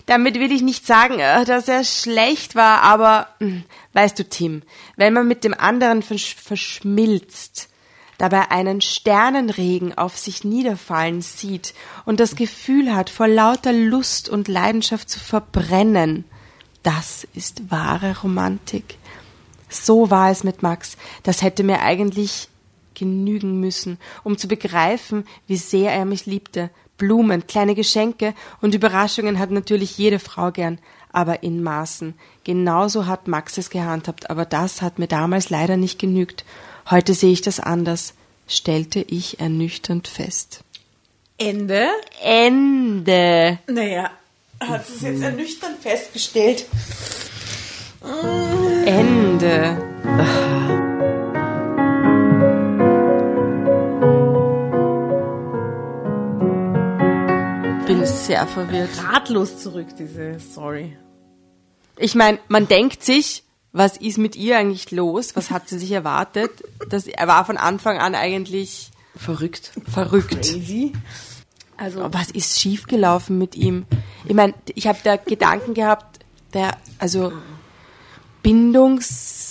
[0.05, 3.63] Damit will ich nicht sagen, äh, dass er schlecht war, aber hm,
[3.93, 4.61] weißt du, Tim,
[4.95, 7.69] wenn man mit dem anderen versch verschmilzt,
[8.17, 11.73] dabei einen Sternenregen auf sich niederfallen sieht
[12.05, 16.25] und das Gefühl hat, vor lauter Lust und Leidenschaft zu verbrennen,
[16.83, 18.97] das ist wahre Romantik.
[19.69, 20.97] So war es mit Max.
[21.23, 22.49] Das hätte mir eigentlich
[22.93, 26.69] genügen müssen, um zu begreifen, wie sehr er mich liebte.
[26.97, 30.79] Blumen, kleine Geschenke und Überraschungen hat natürlich jede Frau gern,
[31.11, 32.13] aber in Maßen.
[32.43, 36.45] Genauso hat Max es gehandhabt, aber das hat mir damals leider nicht genügt.
[36.89, 38.13] Heute sehe ich das anders,
[38.47, 40.63] stellte ich ernüchternd fest.
[41.37, 41.87] Ende.
[42.21, 43.59] Ende.
[43.67, 44.11] Naja,
[44.59, 46.65] hat sie es jetzt ernüchternd festgestellt.
[48.85, 49.77] Ende.
[57.93, 58.89] Bin sehr verwirrt.
[59.03, 60.97] Ratlos zurück, diese Story.
[61.95, 65.35] Ich meine, man denkt sich, was ist mit ihr eigentlich los?
[65.35, 66.49] Was hat sie sich erwartet?
[66.89, 69.73] Das, er war von Anfang an eigentlich Verrückt.
[69.91, 70.31] verrückt.
[70.31, 70.93] Crazy.
[71.77, 73.85] Also, Was ist schiefgelaufen mit ihm?
[74.25, 76.25] Ich meine, ich habe da Gedanken gehabt,
[76.55, 77.31] der, also
[78.41, 79.42] Bindungs,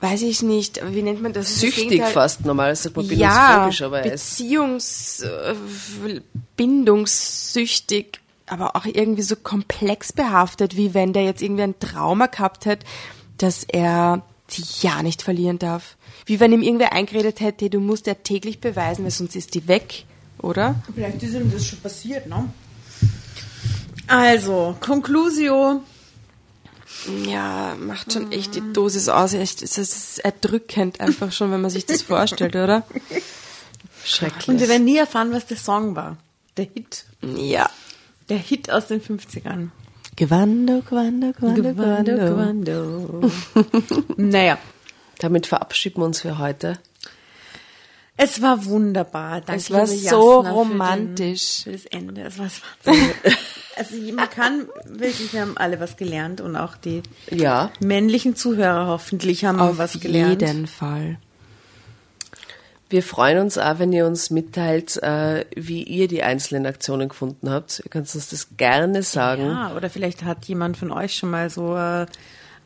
[0.00, 1.46] weiß ich nicht, wie nennt man das?
[1.46, 2.44] Das Süchtig Gegenteil- fast.
[2.44, 5.54] Normal ist er ja, bindungsphobisch, aber er ist Beziehungs, äh,
[6.56, 12.66] bindungssüchtig, aber auch irgendwie so komplex behaftet, wie wenn der jetzt irgendwie ein Trauma gehabt
[12.66, 12.86] hätte,
[13.38, 15.96] dass er sie ja nicht verlieren darf.
[16.26, 19.68] Wie wenn ihm irgendwer eingeredet hätte, du musst ja täglich beweisen, weil sonst ist die
[19.68, 20.04] weg,
[20.42, 20.82] oder?
[20.94, 22.48] vielleicht ist ihm das schon passiert, ne?
[24.06, 25.82] Also, Conclusio.
[27.26, 29.32] Ja, macht schon echt die Dosis aus.
[29.32, 32.84] Echt, es ist erdrückend einfach schon, wenn man sich das vorstellt, oder?
[34.04, 34.48] schrecklich.
[34.48, 36.16] Und wir werden nie erfahren, was der Song war.
[36.56, 37.04] Der Hit.
[37.22, 37.70] Ja.
[38.28, 39.68] Der Hit aus den 50ern.
[40.16, 43.30] Gewando, Gewando, Gewando, Gewando.
[44.16, 44.58] naja,
[45.18, 46.78] Damit verabschieden wir uns für heute.
[48.16, 49.40] Es war wunderbar.
[49.40, 51.62] Danke, Es war so Jasna, romantisch.
[51.62, 52.22] Für, den, für das Ende.
[52.22, 52.94] Es war, es war
[53.80, 57.72] also man kann wirklich, wir haben alle was gelernt und auch die Ja.
[57.80, 60.40] männlichen Zuhörer hoffentlich haben Auf was gelernt.
[60.42, 61.18] jeden Fall.
[62.88, 67.48] Wir freuen uns auch, wenn ihr uns mitteilt, äh, wie ihr die einzelnen Aktionen gefunden
[67.48, 67.80] habt.
[67.84, 69.46] Ihr könnt uns das gerne sagen.
[69.46, 72.06] Ja, oder vielleicht hat jemand von euch schon mal so äh,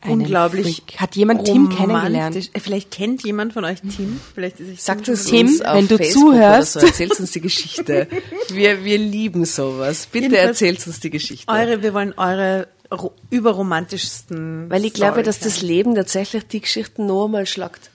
[0.05, 0.83] Einen unglaublich.
[0.87, 0.99] Freak.
[0.99, 2.51] Hat jemand Tim kennengelernt?
[2.57, 4.19] Vielleicht kennt jemand von euch Tim.
[4.33, 6.73] Vielleicht ist Sagt es Tim, wenn du Facebook zuhörst.
[6.73, 6.79] So.
[6.79, 8.07] Erzählt uns die Geschichte.
[8.49, 10.07] Wir, wir lieben sowas.
[10.11, 11.51] Bitte Jedenfalls erzählt uns die Geschichte.
[11.51, 14.69] Eure, wir wollen eure ro überromantischsten.
[14.69, 15.61] Weil ich glaube, Storys dass das.
[15.61, 17.89] Leben tatsächlich die Geschichten noch einmal schlagt.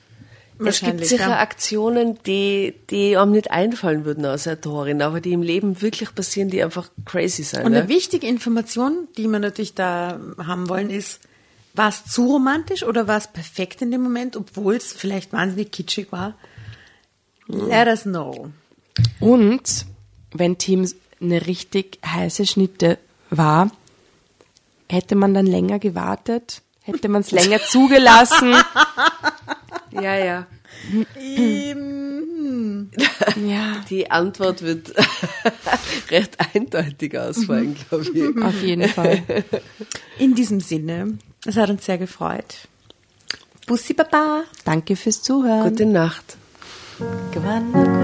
[0.62, 1.38] Es gibt sicher ja.
[1.38, 6.50] Aktionen, die, die einem nicht einfallen würden als Autorin, aber die im Leben wirklich passieren,
[6.50, 7.64] die einfach crazy sind.
[7.64, 7.78] Und ne?
[7.78, 11.20] eine wichtige Information, die wir natürlich da haben wollen, ist,
[11.74, 15.70] war es zu romantisch oder war es perfekt in dem Moment, obwohl es vielleicht wahnsinnig
[15.72, 16.34] kitschig war?
[17.46, 18.50] Let us know.
[19.20, 19.86] Und
[20.32, 20.88] wenn Tim
[21.20, 22.98] eine richtig heiße Schnitte
[23.30, 23.70] war,
[24.88, 26.62] hätte man dann länger gewartet?
[26.82, 28.54] Hätte man es länger zugelassen?
[29.92, 30.46] Ja, ja.
[33.46, 34.92] Ja, Die Antwort wird
[36.10, 38.42] recht eindeutig ausfallen, glaube ich.
[38.42, 39.22] auf jeden Fall.
[40.18, 42.68] In diesem Sinne, es hat uns sehr gefreut.
[43.66, 44.44] Bussi Baba.
[44.64, 45.70] Danke fürs Zuhören.
[45.70, 46.36] Gute Nacht.
[47.32, 47.99] Gewonnen.